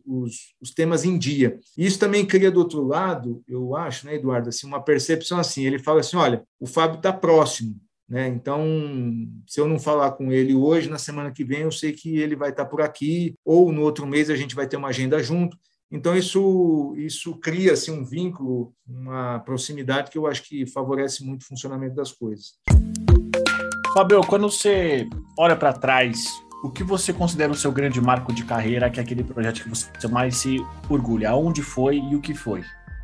os, 0.06 0.54
os, 0.62 0.72
temas 0.76 1.04
em 1.04 1.18
dia. 1.18 1.60
Isso 1.76 1.98
também 1.98 2.24
cria 2.24 2.52
do 2.52 2.60
outro 2.60 2.84
lado, 2.86 3.42
eu 3.48 3.76
acho, 3.76 4.06
né, 4.06 4.14
Eduardo, 4.14 4.50
assim, 4.50 4.68
uma 4.68 4.80
percepção 4.80 5.40
assim. 5.40 5.66
Ele 5.66 5.80
fala 5.80 6.02
assim: 6.02 6.18
olha, 6.18 6.44
o 6.60 6.68
Fábio 6.68 6.98
está 6.98 7.12
próximo. 7.12 7.76
Né? 8.08 8.28
Então, 8.28 8.64
se 9.48 9.60
eu 9.60 9.68
não 9.68 9.80
falar 9.80 10.12
com 10.12 10.32
ele 10.32 10.54
hoje, 10.54 10.88
na 10.88 11.00
semana 11.00 11.32
que 11.32 11.44
vem, 11.44 11.62
eu 11.62 11.72
sei 11.72 11.94
que 11.94 12.16
ele 12.20 12.36
vai 12.36 12.52
estar 12.52 12.66
tá 12.66 12.70
por 12.70 12.84
aqui, 12.84 13.34
ou 13.44 13.72
no 13.72 13.82
outro 13.82 14.06
mês 14.06 14.30
a 14.30 14.36
gente 14.36 14.54
vai 14.54 14.68
ter 14.68 14.78
uma 14.78 14.90
agenda 14.90 15.18
junto. 15.24 15.58
Então, 15.90 16.16
isso, 16.16 16.94
isso 16.96 17.36
cria 17.40 17.74
assim, 17.74 17.90
um 17.90 18.06
vínculo, 18.06 18.72
uma 18.88 19.40
proximidade 19.40 20.12
que 20.12 20.18
eu 20.20 20.28
acho 20.28 20.44
que 20.44 20.64
favorece 20.68 21.24
muito 21.24 21.42
o 21.42 21.48
funcionamento 21.48 21.96
das 21.96 22.12
coisas. 22.12 22.52
Fabio, 23.94 24.22
quando 24.22 24.50
você 24.50 25.06
olha 25.38 25.54
para 25.54 25.74
trás, 25.74 26.24
o 26.64 26.70
que 26.70 26.82
você 26.82 27.12
considera 27.12 27.52
o 27.52 27.56
seu 27.56 27.74
grande 27.74 28.00
marco 28.00 28.34
de 28.34 28.46
carreira, 28.46 28.90
que 28.90 29.02
é 29.02 29.04
aquele 29.04 29.22
projeto 29.22 29.64
que 29.64 29.70
você 29.70 30.08
mais 30.08 30.38
se 30.38 30.66
orgulha? 30.90 31.36
Onde 31.36 31.62
foi 31.62 31.98
e 31.98 32.16
o 32.16 32.22
que 32.22 32.34
foi? 32.34 32.64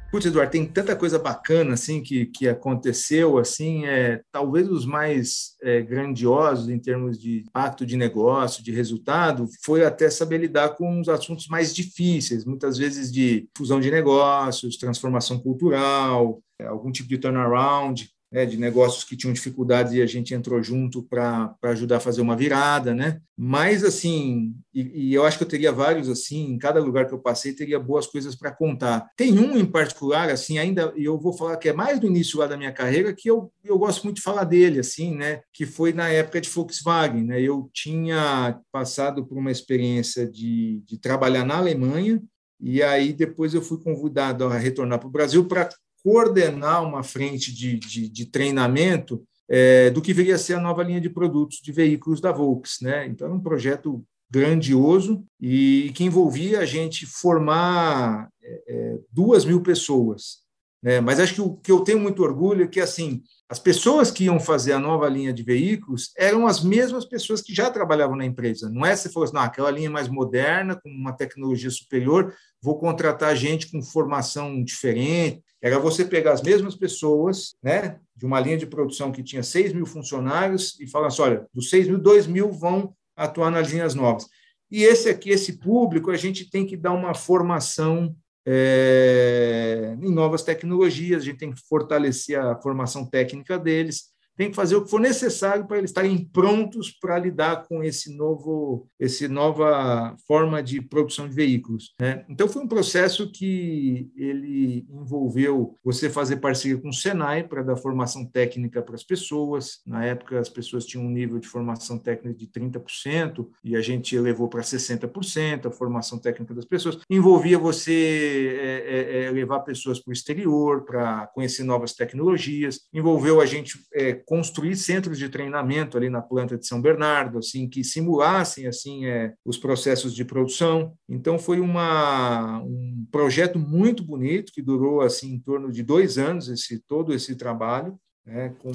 Putz, 0.10 0.26
Eduardo, 0.26 0.50
tem 0.50 0.66
tanta 0.66 0.96
coisa 0.96 1.20
bacana 1.20 1.74
assim 1.74 2.02
que, 2.02 2.28
que 2.28 2.48
aconteceu, 2.48 3.38
assim, 3.38 3.86
é, 3.86 4.22
talvez 4.32 4.70
os 4.70 4.86
mais 4.86 5.58
é, 5.62 5.82
grandiosos 5.82 6.70
em 6.70 6.80
termos 6.80 7.20
de 7.20 7.40
impacto 7.40 7.86
de 7.86 7.98
negócio, 7.98 8.64
de 8.64 8.72
resultado, 8.72 9.46
foi 9.66 9.84
até 9.84 10.10
saber 10.10 10.38
lidar 10.38 10.70
com 10.70 11.02
os 11.02 11.10
assuntos 11.10 11.48
mais 11.50 11.76
difíceis, 11.76 12.46
muitas 12.46 12.78
vezes 12.78 13.12
de 13.12 13.50
fusão 13.58 13.82
de 13.82 13.92
negócios, 13.92 14.78
transformação 14.78 15.38
cultural, 15.38 16.40
é, 16.58 16.66
algum 16.66 16.94
tipo 16.94 17.10
de 17.10 17.18
turnaround 17.18 18.10
né, 18.32 18.46
de 18.46 18.58
negócios 18.58 19.04
que 19.04 19.16
tinham 19.16 19.34
dificuldades 19.34 19.94
e 19.94 20.02
a 20.02 20.06
gente 20.06 20.34
entrou 20.34 20.62
junto 20.62 21.02
para 21.02 21.56
ajudar 21.64 21.98
a 21.98 22.02
fazer 22.02 22.22
uma 22.22 22.36
virada, 22.36 22.94
né? 22.94 23.22
Mas 23.38 23.84
assim, 23.84 24.54
e, 24.74 25.10
e, 25.10 25.14
eu 25.14 25.26
acho 25.26 25.38
que 25.38 25.44
eu 25.44 25.48
teria 25.48 25.72
vários 25.72 26.10
assim, 26.10 26.52
em 26.52 26.58
cada 26.58 26.80
lugar 26.82 27.08
que 27.08 27.14
eu 27.14 27.20
passei 27.20 27.54
teria 27.54 27.80
boas 27.80 28.06
coisas 28.06 28.36
para 28.36 28.52
contar. 28.52 29.08
Tem 29.16 29.40
um 29.40 29.58
em 29.58 29.66
particular 29.66 30.30
assim, 30.30 30.58
ainda 30.58 30.92
e 30.98 31.06
eu 31.06 31.18
vou 31.18 31.32
falar 31.32 31.56
que 31.58 31.70
é 31.70 31.74
mais 31.74 32.00
do 32.00 32.08
início 32.08 32.40
lá 32.40 32.48
da 32.48 32.58
minha 32.58 32.74
carreira 32.74 33.14
que 33.14 33.30
eu, 33.30 33.52
eu 33.64 33.78
gosto 33.78 34.04
muito 34.04 34.18
de 34.18 34.24
falar 34.24 34.44
dele 34.44 34.80
assim, 34.80 35.16
né? 35.16 35.42
Que 35.54 35.66
foi 35.66 35.94
na 35.94 36.10
época 36.10 36.42
de 36.42 36.50
Volkswagen, 36.50 37.24
né? 37.24 37.42
Eu 37.42 37.70
tinha 37.74 38.60
passado 38.72 39.26
por 39.26 39.38
uma 39.38 39.52
experiência 39.52 40.30
de, 40.30 40.82
de 40.86 40.98
trabalhar 40.98 41.46
na 41.46 41.58
Alemanha 41.58 42.22
e 42.60 42.82
aí 42.82 43.14
depois 43.14 43.54
eu 43.54 43.62
fui 43.62 43.80
convidado 43.82 44.46
a 44.46 44.58
retornar 44.58 45.00
para 45.00 45.08
o 45.08 45.12
Brasil 45.12 45.46
para 45.46 45.70
coordenar 46.08 46.86
uma 46.86 47.04
frente 47.04 47.54
de, 47.54 47.78
de, 47.78 48.08
de 48.08 48.26
treinamento 48.28 49.22
é, 49.50 49.90
do 49.90 50.02
que 50.02 50.14
viria 50.14 50.36
a 50.36 50.38
ser 50.38 50.54
a 50.54 50.62
nova 50.62 50.82
linha 50.82 51.02
de 51.02 51.10
produtos 51.10 51.58
de 51.58 51.70
veículos 51.70 52.22
da 52.22 52.32
Volks. 52.32 52.78
Né? 52.82 53.08
Então, 53.08 53.28
era 53.28 53.36
um 53.36 53.42
projeto 53.42 54.02
grandioso 54.32 55.22
e 55.38 55.92
que 55.94 56.06
envolvia 56.06 56.62
a 56.62 56.66
gente 56.66 57.06
formar 57.06 58.30
é, 58.42 58.64
é 58.70 58.98
duas 59.12 59.44
mil 59.44 59.62
pessoas 59.62 60.47
Né? 60.82 61.02
Mas 61.02 61.20
acho 61.20 61.34
que 61.34 61.42
o 61.42 61.56
que 61.56 61.72
eu 61.72 61.82
tenho 61.82 62.00
muito 62.00 62.24
orgulho 62.24 62.64
é 62.64 62.68
que, 62.68 62.80
assim, 62.80 63.22
as 63.50 63.60
pessoas 63.60 64.12
que 64.12 64.26
iam 64.26 64.40
fazer 64.40 64.74
a 64.74 64.80
nova 64.80 65.08
linha 65.08 65.32
de 65.32 65.42
veículos 65.42 66.12
eram 66.18 66.46
as 66.46 66.62
mesmas 66.64 67.06
pessoas 67.06 67.42
que 67.42 67.54
já 67.54 67.70
trabalhavam 67.72 68.16
na 68.16 68.26
empresa. 68.26 68.70
Não 68.70 68.86
é 68.86 68.96
se 68.96 69.10
fosse, 69.10 69.34
não, 69.34 69.42
aquela 69.42 69.72
linha 69.72 69.90
mais 69.90 70.08
moderna, 70.08 70.76
com 70.76 70.90
uma 70.90 71.14
tecnologia 71.14 71.70
superior, 71.70 72.34
vou 72.62 72.78
contratar 72.78 73.36
gente 73.36 73.72
com 73.72 73.82
formação 73.82 74.64
diferente. 74.64 75.42
Era 75.62 75.80
você 75.80 76.06
pegar 76.06 76.34
as 76.34 76.42
mesmas 76.42 76.76
pessoas, 76.76 77.56
né, 77.64 78.00
de 78.16 78.26
uma 78.26 78.40
linha 78.40 78.58
de 78.58 78.68
produção 78.68 79.12
que 79.12 79.24
tinha 79.24 79.42
6 79.42 79.74
mil 79.74 79.86
funcionários 79.86 80.78
e 80.80 80.88
falar 80.88 81.08
assim, 81.08 81.22
olha, 81.22 81.48
dos 81.54 81.70
6 81.70 81.88
mil, 81.88 81.98
2 81.98 82.28
mil 82.28 82.52
vão 82.52 82.94
atuar 83.16 83.50
nas 83.50 83.70
linhas 83.72 83.96
novas. 83.96 84.28
E 84.70 84.84
esse 84.84 85.10
aqui, 85.10 85.30
esse 85.30 85.54
público, 85.58 86.12
a 86.12 86.18
gente 86.18 86.50
tem 86.50 86.66
que 86.66 86.76
dar 86.76 86.92
uma 86.92 87.14
formação 87.14 88.14
é, 88.50 89.98
em 90.02 90.10
novas 90.10 90.42
tecnologias, 90.42 91.22
a 91.22 91.26
gente 91.26 91.38
tem 91.38 91.52
que 91.52 91.62
fortalecer 91.68 92.40
a 92.40 92.56
formação 92.56 93.06
técnica 93.06 93.60
deles, 93.60 94.06
tem 94.38 94.52
que 94.52 94.56
fazer 94.56 94.76
o 94.76 94.84
que 94.84 94.90
for 94.90 95.02
necessário 95.02 95.66
para 95.66 95.80
eles 95.80 95.90
estarem 95.90 96.24
prontos 96.32 96.92
para 96.92 97.18
lidar 97.18 97.68
com 97.68 97.84
esse 97.84 98.16
novo, 98.16 98.88
esse 99.00 99.28
nova 99.28 100.16
forma 100.28 100.62
de 100.62 100.80
produção 100.80 101.28
de 101.28 101.36
veículos. 101.36 101.96
Né? 102.00 102.24
Então 102.30 102.48
foi 102.48 102.62
um 102.62 102.68
processo 102.68 103.32
que 103.32 104.12
ele 104.16 104.86
envolveu 104.90 105.76
você 105.84 106.10
fazer 106.10 106.38
parceria 106.38 106.78
com 106.78 106.90
o 106.90 106.94
Senai 106.94 107.44
para 107.44 107.64
dar 107.64 107.76
formação 107.76 108.26
técnica 108.26 108.82
para 108.82 108.96
as 108.96 109.04
pessoas. 109.04 109.80
Na 109.86 110.06
época 110.06 110.40
as 110.40 110.50
pessoas 110.50 110.86
tinham 110.86 111.06
um 111.06 111.10
nível 111.10 111.40
de 111.40 111.48
formação 111.48 111.98
técnica 111.98 112.38
de 112.38 112.48
30% 112.48 113.48
e 113.64 113.76
a 113.76 113.82
gente 113.82 114.16
elevou 114.16 114.48
para 114.48 114.62
60% 114.62 115.66
a 115.66 115.72
formação 115.72 116.20
técnica 116.20 116.54
das 116.54 116.66
pessoas. 116.66 117.00
Envolvia 117.10 117.58
você 117.58 118.58
é, 118.60 119.24
é, 119.24 119.24
é, 119.26 119.32
levar 119.32 119.62
pessoas 119.62 120.00
para 120.00 120.12
o 120.12 120.14
exterior 120.14 120.86
para 120.86 121.28
conhecer 121.28 121.64
novas 121.64 121.94
tecnologias. 121.94 122.82
Envolveu 122.94 123.42
a 123.42 123.46
gente 123.46 123.80
é, 123.94 124.14
construir 124.28 124.76
centros 124.76 125.18
de 125.18 125.30
treinamento 125.30 125.96
ali 125.96 126.10
na 126.10 126.22
planta 126.22 126.58
de 126.58 126.68
São 126.68 126.82
Bernardo, 126.82 127.38
assim 127.38 127.68
que 127.68 127.82
simulassem 127.82 128.68
assim 128.68 129.06
é, 129.06 129.34
os 129.46 129.58
processos 129.58 130.14
de 130.14 130.26
produção. 130.26 130.94
Então 131.08 131.40
foi 131.40 131.62
uma, 131.62 132.60
um 132.60 133.08
projeto 133.10 133.58
muito 133.58 134.04
bonito 134.04 134.52
que 134.52 134.62
durou 134.62 135.00
assim 135.00 135.34
em 135.34 135.40
torno 135.40 135.72
de 135.72 135.82
dois 135.82 136.18
anos 136.18 136.50
esse 136.50 136.84
todo 136.86 137.14
esse 137.14 137.36
trabalho. 137.36 137.98
Né, 138.26 138.54
com, 138.60 138.70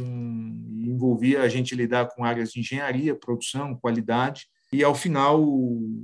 envolvia 0.86 1.42
a 1.42 1.48
gente 1.50 1.74
lidar 1.74 2.08
com 2.08 2.24
áreas 2.24 2.50
de 2.52 2.60
engenharia, 2.60 3.14
produção, 3.14 3.76
qualidade, 3.76 4.46
e 4.72 4.82
ao 4.82 4.94
final 4.94 5.46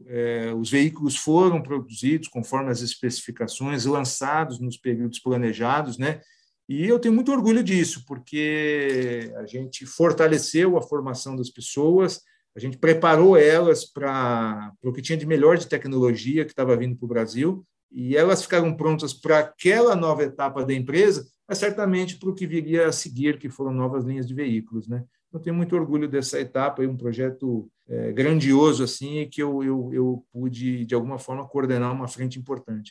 é, 0.06 0.52
os 0.52 0.70
veículos 0.70 1.16
foram 1.16 1.62
produzidos 1.62 2.28
conforme 2.28 2.70
as 2.70 2.82
especificações, 2.82 3.86
lançados 3.86 4.60
nos 4.60 4.76
períodos 4.76 5.18
planejados, 5.18 5.96
né? 5.96 6.20
E 6.68 6.86
eu 6.86 6.98
tenho 6.98 7.14
muito 7.14 7.32
orgulho 7.32 7.64
disso, 7.64 8.04
porque 8.06 9.32
a 9.36 9.46
gente 9.46 9.86
fortaleceu 9.86 10.76
a 10.76 10.82
formação 10.82 11.34
das 11.34 11.48
pessoas, 11.48 12.20
a 12.54 12.60
gente 12.60 12.76
preparou 12.76 13.36
elas 13.36 13.86
para 13.86 14.72
o 14.84 14.92
que 14.92 15.00
tinha 15.00 15.16
de 15.16 15.24
melhor 15.24 15.56
de 15.56 15.66
tecnologia 15.66 16.44
que 16.44 16.50
estava 16.50 16.76
vindo 16.76 16.96
para 16.96 17.06
o 17.06 17.08
Brasil, 17.08 17.64
e 17.90 18.16
elas 18.16 18.42
ficaram 18.42 18.76
prontas 18.76 19.14
para 19.14 19.38
aquela 19.38 19.96
nova 19.96 20.24
etapa 20.24 20.62
da 20.62 20.74
empresa, 20.74 21.26
mas 21.48 21.56
certamente 21.56 22.18
para 22.18 22.28
o 22.28 22.34
que 22.34 22.46
viria 22.46 22.86
a 22.86 22.92
seguir, 22.92 23.38
que 23.38 23.48
foram 23.48 23.72
novas 23.72 24.04
linhas 24.04 24.26
de 24.26 24.34
veículos. 24.34 24.86
Né? 24.86 25.04
Eu 25.32 25.40
tenho 25.40 25.56
muito 25.56 25.74
orgulho 25.74 26.06
dessa 26.06 26.38
etapa, 26.38 26.82
um 26.82 26.96
projeto 26.96 27.70
é, 27.88 28.12
grandioso 28.12 28.84
assim, 28.84 29.20
e 29.20 29.26
que 29.26 29.42
eu, 29.42 29.64
eu, 29.64 29.90
eu 29.94 30.24
pude, 30.30 30.84
de 30.84 30.94
alguma 30.94 31.18
forma, 31.18 31.48
coordenar 31.48 31.92
uma 31.92 32.08
frente 32.08 32.38
importante. 32.38 32.90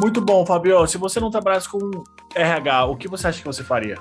Muito 0.00 0.20
bom, 0.20 0.46
Fabio. 0.46 0.86
Se 0.86 0.96
você 0.96 1.18
não 1.18 1.30
trabalhasse 1.30 1.68
com 1.68 1.90
RH, 2.34 2.86
o 2.86 2.96
que 2.96 3.08
você 3.08 3.26
acha 3.26 3.40
que 3.40 3.46
você 3.46 3.64
faria? 3.64 3.96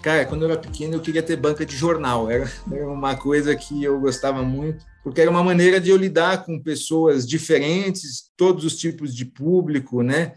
Cara, 0.00 0.24
quando 0.24 0.42
eu 0.42 0.50
era 0.50 0.58
pequeno, 0.58 0.94
eu 0.94 1.00
queria 1.00 1.22
ter 1.22 1.36
banca 1.36 1.66
de 1.66 1.76
jornal. 1.76 2.30
Era, 2.30 2.50
era 2.70 2.88
uma 2.88 3.16
coisa 3.16 3.54
que 3.56 3.82
eu 3.82 3.98
gostava 4.00 4.42
muito, 4.42 4.84
porque 5.02 5.20
era 5.20 5.30
uma 5.30 5.42
maneira 5.42 5.80
de 5.80 5.90
eu 5.90 5.96
lidar 5.96 6.44
com 6.44 6.62
pessoas 6.62 7.26
diferentes, 7.26 8.30
todos 8.36 8.64
os 8.64 8.76
tipos 8.76 9.14
de 9.14 9.24
público, 9.24 10.02
né? 10.02 10.34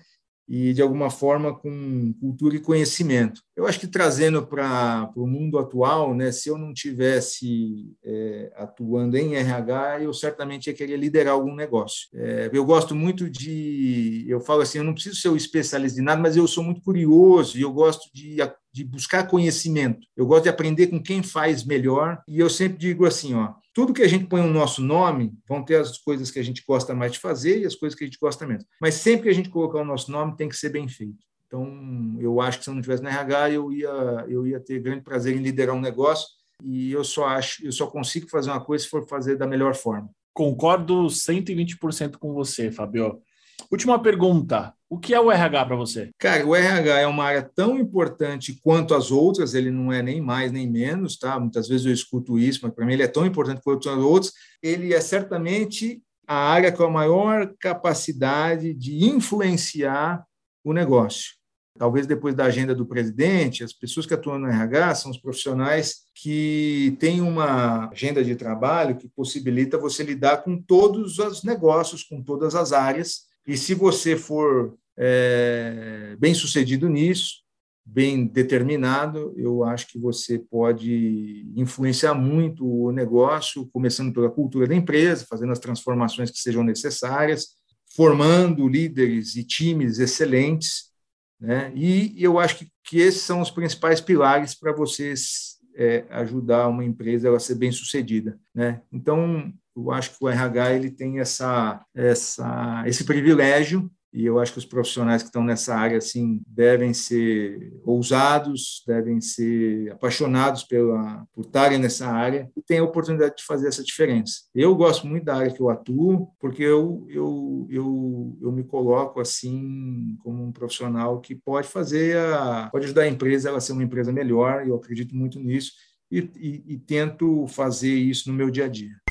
E, 0.47 0.73
de 0.73 0.81
alguma 0.81 1.09
forma, 1.09 1.53
com 1.53 2.13
cultura 2.19 2.55
e 2.55 2.59
conhecimento. 2.59 3.41
Eu 3.55 3.65
acho 3.65 3.79
que 3.79 3.87
trazendo 3.87 4.45
para 4.45 5.11
o 5.15 5.25
mundo 5.25 5.57
atual, 5.57 6.13
né, 6.13 6.31
se 6.31 6.49
eu 6.49 6.57
não 6.57 6.73
tivesse 6.73 7.95
é, 8.03 8.51
atuando 8.55 9.17
em 9.17 9.35
RH, 9.35 10.01
eu 10.01 10.13
certamente 10.13 10.67
ia 10.67 10.73
querer 10.73 10.97
liderar 10.97 11.33
algum 11.33 11.55
negócio. 11.55 12.09
É, 12.13 12.49
eu 12.53 12.65
gosto 12.65 12.93
muito 12.93 13.29
de, 13.29 14.25
eu 14.27 14.39
falo 14.39 14.61
assim, 14.61 14.77
eu 14.77 14.83
não 14.83 14.93
preciso 14.93 15.15
ser 15.15 15.29
o 15.29 15.37
especialista 15.37 15.97
de 15.97 16.05
nada, 16.05 16.21
mas 16.21 16.37
eu 16.37 16.47
sou 16.47 16.63
muito 16.63 16.81
curioso 16.81 17.57
e 17.57 17.61
eu 17.61 17.71
gosto 17.71 18.09
de 18.13 18.41
de 18.75 18.83
buscar 18.83 19.25
conhecimento. 19.25 20.05
Eu 20.17 20.25
gosto 20.25 20.43
de 20.43 20.49
aprender 20.49 20.87
com 20.87 21.01
quem 21.01 21.23
faz 21.23 21.63
melhor. 21.63 22.21
E 22.27 22.37
eu 22.37 22.49
sempre 22.49 22.77
digo 22.77 23.05
assim, 23.05 23.33
ó, 23.33 23.53
tudo 23.73 23.93
que 23.93 24.01
a 24.01 24.07
gente 24.07 24.25
põe 24.25 24.41
o 24.41 24.51
nosso 24.51 24.81
nome, 24.81 25.33
vão 25.47 25.63
ter 25.63 25.77
as 25.77 25.97
coisas 25.97 26.29
que 26.29 26.39
a 26.39 26.43
gente 26.43 26.61
gosta 26.67 26.93
mais 26.93 27.13
de 27.13 27.19
fazer 27.19 27.61
e 27.61 27.65
as 27.65 27.73
coisas 27.73 27.97
que 27.97 28.03
a 28.03 28.07
gente 28.07 28.19
gosta 28.19 28.45
menos. 28.45 28.65
Mas 28.81 28.95
sempre 28.95 29.23
que 29.23 29.29
a 29.29 29.33
gente 29.33 29.47
colocar 29.47 29.79
o 29.79 29.85
nosso 29.85 30.11
nome, 30.11 30.35
tem 30.35 30.49
que 30.49 30.57
ser 30.57 30.69
bem 30.69 30.89
feito. 30.89 31.25
Então, 31.47 32.17
eu 32.19 32.41
acho 32.41 32.57
que 32.57 32.65
se 32.65 32.69
eu 32.69 32.73
não 32.73 32.81
tivesse 32.81 33.01
na 33.01 33.11
RH, 33.11 33.51
eu 33.51 33.71
ia, 33.71 34.25
eu 34.27 34.45
ia 34.45 34.59
ter 34.59 34.81
grande 34.81 35.03
prazer 35.05 35.33
em 35.33 35.41
liderar 35.41 35.73
um 35.73 35.79
negócio 35.79 36.27
e 36.61 36.91
eu 36.91 37.03
só 37.05 37.27
acho, 37.27 37.65
eu 37.65 37.71
só 37.71 37.87
consigo 37.87 38.27
fazer 38.29 38.49
uma 38.49 38.59
coisa 38.59 38.83
se 38.83 38.89
for 38.89 39.07
fazer 39.07 39.37
da 39.37 39.47
melhor 39.47 39.73
forma. 39.73 40.09
Concordo 40.33 41.05
120% 41.05 42.17
com 42.17 42.33
você, 42.33 42.69
Fabio. 42.71 43.21
Última 43.71 44.01
pergunta. 44.01 44.73
O 44.89 44.99
que 44.99 45.13
é 45.13 45.19
o 45.19 45.31
RH 45.31 45.65
para 45.65 45.75
você? 45.75 46.11
Cara, 46.17 46.45
o 46.45 46.55
RH 46.55 46.99
é 46.99 47.07
uma 47.07 47.23
área 47.23 47.41
tão 47.41 47.77
importante 47.77 48.59
quanto 48.61 48.93
as 48.93 49.11
outras, 49.11 49.53
ele 49.53 49.71
não 49.71 49.91
é 49.91 50.01
nem 50.01 50.21
mais 50.21 50.51
nem 50.51 50.69
menos, 50.69 51.17
tá? 51.17 51.39
Muitas 51.39 51.67
vezes 51.67 51.85
eu 51.85 51.93
escuto 51.93 52.37
isso, 52.37 52.59
mas 52.63 52.73
para 52.73 52.85
mim 52.85 52.93
ele 52.93 53.03
é 53.03 53.07
tão 53.07 53.25
importante 53.25 53.61
quanto 53.63 53.89
as 53.89 53.97
outras. 53.97 54.31
Ele 54.61 54.93
é 54.93 55.01
certamente 55.01 56.01
a 56.27 56.35
área 56.35 56.71
com 56.71 56.83
a 56.83 56.89
maior 56.89 57.53
capacidade 57.59 58.73
de 58.73 59.05
influenciar 59.05 60.23
o 60.63 60.71
negócio. 60.71 61.33
Talvez 61.77 62.07
depois 62.07 62.33
da 62.33 62.45
agenda 62.45 62.73
do 62.73 62.85
presidente, 62.85 63.63
as 63.63 63.73
pessoas 63.73 64.05
que 64.05 64.13
atuam 64.13 64.39
no 64.39 64.47
RH 64.47 64.95
são 64.95 65.11
os 65.11 65.17
profissionais 65.17 66.05
que 66.13 66.95
têm 66.99 67.19
uma 67.19 67.89
agenda 67.89 68.23
de 68.23 68.35
trabalho 68.35 68.95
que 68.95 69.09
possibilita 69.09 69.77
você 69.77 70.01
lidar 70.01 70.37
com 70.37 70.57
todos 70.61 71.19
os 71.19 71.43
negócios, 71.43 72.01
com 72.01 72.23
todas 72.23 72.55
as 72.55 72.71
áreas, 72.71 73.25
e 73.45 73.57
se 73.57 73.73
você 73.73 74.15
for 74.17 74.77
é, 74.97 76.15
bem 76.19 76.33
sucedido 76.33 76.89
nisso, 76.89 77.45
bem 77.85 78.25
determinado, 78.25 79.33
eu 79.37 79.63
acho 79.63 79.87
que 79.87 79.99
você 79.99 80.39
pode 80.39 81.45
influenciar 81.55 82.15
muito 82.15 82.65
o 82.67 82.91
negócio, 82.91 83.69
começando 83.71 84.11
pela 84.11 84.31
cultura 84.31 84.67
da 84.67 84.73
empresa, 84.73 85.25
fazendo 85.29 85.51
as 85.51 85.59
transformações 85.59 86.31
que 86.31 86.39
sejam 86.39 86.63
necessárias, 86.63 87.49
formando 87.95 88.67
líderes 88.67 89.35
e 89.35 89.43
times 89.43 89.99
excelentes, 89.99 90.91
né? 91.39 91.71
E 91.75 92.15
eu 92.17 92.39
acho 92.39 92.57
que, 92.57 92.67
que 92.83 92.97
esses 92.97 93.21
são 93.21 93.39
os 93.39 93.51
principais 93.51 94.01
pilares 94.01 94.55
para 94.55 94.73
vocês 94.73 95.57
é, 95.75 96.05
ajudar 96.09 96.67
uma 96.69 96.83
empresa 96.83 97.33
a 97.35 97.39
ser 97.39 97.55
bem 97.55 97.71
sucedida, 97.71 98.39
né? 98.53 98.81
Então 98.91 99.53
eu 99.75 99.91
acho 99.91 100.11
que 100.11 100.23
o 100.23 100.29
RH 100.29 100.73
ele 100.73 100.91
tem 100.91 101.19
essa, 101.19 101.83
essa, 101.93 102.83
esse 102.85 103.03
privilégio 103.03 103.89
e 104.15 104.25
eu 104.25 104.39
acho 104.39 104.53
que 104.53 104.59
os 104.59 104.65
profissionais 104.65 105.21
que 105.21 105.27
estão 105.27 105.43
nessa 105.43 105.75
área 105.75 105.97
assim 105.97 106.41
devem 106.47 106.93
ser 106.93 107.73
ousados, 107.83 108.81
devem 108.87 109.19
ser 109.19 109.91
apaixonados 109.91 110.63
pela, 110.63 111.27
por 111.33 111.45
estarem 111.45 111.77
nessa 111.77 112.07
área 112.07 112.49
e 112.55 112.61
ter 112.61 112.77
a 112.77 112.83
oportunidade 112.83 113.35
de 113.35 113.43
fazer 113.43 113.67
essa 113.67 113.83
diferença. 113.83 114.43
Eu 114.55 114.73
gosto 114.73 115.05
muito 115.05 115.25
da 115.25 115.35
área 115.35 115.51
que 115.51 115.59
eu 115.59 115.69
atuo, 115.69 116.29
porque 116.39 116.63
eu, 116.63 117.05
eu, 117.09 117.67
eu, 117.69 118.37
eu 118.41 118.51
me 118.53 118.63
coloco 118.63 119.19
assim 119.19 120.15
como 120.23 120.45
um 120.45 120.51
profissional 120.51 121.19
que 121.19 121.35
pode 121.35 121.67
fazer, 121.67 122.15
a, 122.15 122.69
pode 122.71 122.85
ajudar 122.85 123.01
a 123.01 123.09
empresa 123.09 123.53
a 123.53 123.59
ser 123.59 123.73
uma 123.73 123.83
empresa 123.83 124.13
melhor, 124.13 124.65
e 124.65 124.69
eu 124.69 124.75
acredito 124.75 125.13
muito 125.13 125.41
nisso 125.41 125.73
e, 126.09 126.19
e, 126.37 126.73
e 126.75 126.77
tento 126.77 127.45
fazer 127.47 127.93
isso 127.93 128.29
no 128.29 128.35
meu 128.35 128.49
dia 128.49 128.63
a 128.63 128.69
dia. 128.69 129.04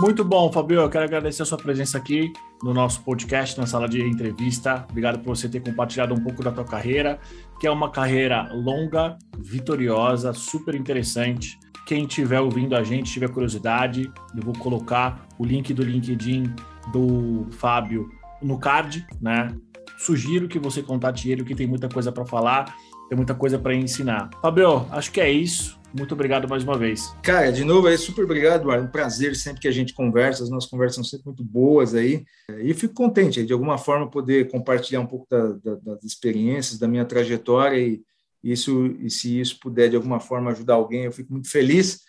Muito 0.00 0.24
bom, 0.24 0.50
Fabio. 0.50 0.80
Eu 0.80 0.90
quero 0.90 1.04
agradecer 1.04 1.42
a 1.42 1.46
sua 1.46 1.56
presença 1.56 1.98
aqui 1.98 2.32
no 2.62 2.74
nosso 2.74 3.00
podcast, 3.04 3.56
na 3.56 3.64
sala 3.64 3.88
de 3.88 4.02
entrevista. 4.02 4.84
Obrigado 4.90 5.20
por 5.20 5.36
você 5.36 5.48
ter 5.48 5.60
compartilhado 5.60 6.12
um 6.12 6.20
pouco 6.20 6.42
da 6.42 6.50
tua 6.50 6.64
carreira, 6.64 7.20
que 7.60 7.66
é 7.66 7.70
uma 7.70 7.88
carreira 7.88 8.52
longa, 8.52 9.16
vitoriosa, 9.38 10.32
super 10.32 10.74
interessante. 10.74 11.56
Quem 11.86 12.06
estiver 12.06 12.40
ouvindo 12.40 12.74
a 12.74 12.82
gente, 12.82 13.12
tiver 13.12 13.30
curiosidade, 13.30 14.10
eu 14.36 14.42
vou 14.42 14.54
colocar 14.54 15.28
o 15.38 15.44
link 15.44 15.72
do 15.72 15.84
LinkedIn 15.84 16.52
do 16.92 17.46
Fábio 17.52 18.10
no 18.42 18.58
card, 18.58 19.06
né? 19.20 19.48
Sugiro 19.96 20.48
que 20.48 20.58
você 20.58 20.82
contate 20.82 21.30
ele, 21.30 21.44
que 21.44 21.54
tem 21.54 21.68
muita 21.68 21.88
coisa 21.88 22.10
para 22.10 22.24
falar 22.24 22.74
tem 23.08 23.16
muita 23.16 23.34
coisa 23.34 23.58
para 23.58 23.74
ensinar. 23.74 24.30
Fabio, 24.40 24.86
acho 24.90 25.12
que 25.12 25.20
é 25.20 25.30
isso. 25.30 25.78
Muito 25.96 26.12
obrigado 26.12 26.48
mais 26.48 26.64
uma 26.64 26.76
vez. 26.76 27.14
Cara, 27.22 27.52
de 27.52 27.62
novo, 27.62 27.86
é 27.86 27.96
super 27.96 28.24
obrigado, 28.24 28.62
Eduardo. 28.62 28.84
Um 28.84 28.90
prazer 28.90 29.36
sempre 29.36 29.60
que 29.60 29.68
a 29.68 29.72
gente 29.72 29.94
conversa, 29.94 30.42
as 30.42 30.50
nossas 30.50 30.68
conversas 30.68 30.96
são 30.96 31.04
sempre 31.04 31.26
muito 31.26 31.44
boas 31.44 31.94
aí. 31.94 32.24
E 32.62 32.74
fico 32.74 32.94
contente 32.94 33.46
de 33.46 33.52
alguma 33.52 33.78
forma 33.78 34.10
poder 34.10 34.50
compartilhar 34.50 35.00
um 35.00 35.06
pouco 35.06 35.26
da, 35.30 35.52
da, 35.52 35.74
das 35.76 36.02
experiências, 36.02 36.80
da 36.80 36.88
minha 36.88 37.04
trajetória 37.04 37.78
e 37.78 38.02
isso 38.42 38.86
e 39.00 39.08
se 39.08 39.40
isso 39.40 39.58
puder 39.60 39.88
de 39.88 39.96
alguma 39.96 40.18
forma 40.20 40.50
ajudar 40.50 40.74
alguém, 40.74 41.04
eu 41.04 41.12
fico 41.12 41.32
muito 41.32 41.48
feliz. 41.48 42.00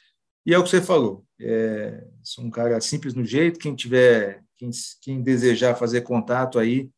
E 0.46 0.54
é 0.54 0.58
o 0.58 0.64
que 0.64 0.70
você 0.70 0.82
falou. 0.82 1.24
É, 1.40 2.04
sou 2.24 2.44
um 2.44 2.50
cara 2.50 2.82
simples 2.82 3.14
no 3.14 3.24
jeito. 3.24 3.60
Quem 3.60 3.76
tiver, 3.76 4.44
quem, 4.58 4.70
quem 5.02 5.22
desejar 5.22 5.76
fazer 5.76 6.02
contato 6.02 6.58
aí, 6.58 6.90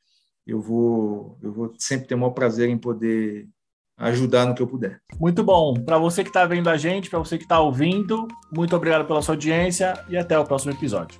eu 0.46 0.62
vou, 0.62 1.38
eu 1.44 1.52
vou 1.52 1.74
sempre 1.78 2.08
ter 2.08 2.16
o 2.16 2.18
maior 2.18 2.32
prazer 2.32 2.70
em 2.70 2.78
poder 2.78 3.48
ajudar 3.98 4.46
no 4.46 4.54
que 4.54 4.62
eu 4.62 4.68
puder. 4.68 5.02
Muito 5.20 5.44
bom. 5.44 5.74
Para 5.74 5.98
você 5.98 6.24
que 6.24 6.30
está 6.30 6.46
vendo 6.46 6.70
a 6.70 6.78
gente, 6.78 7.10
para 7.10 7.20
você 7.20 7.38
que 7.38 7.44
está 7.44 7.60
ouvindo, 7.60 8.28
muito 8.52 8.76
obrigado 8.76 9.06
pela 9.06 9.22
sua 9.22 9.34
audiência 9.34 10.00
e 10.08 10.16
até 10.16 10.38
o 10.38 10.46
próximo 10.46 10.72
episódio. 10.72 11.20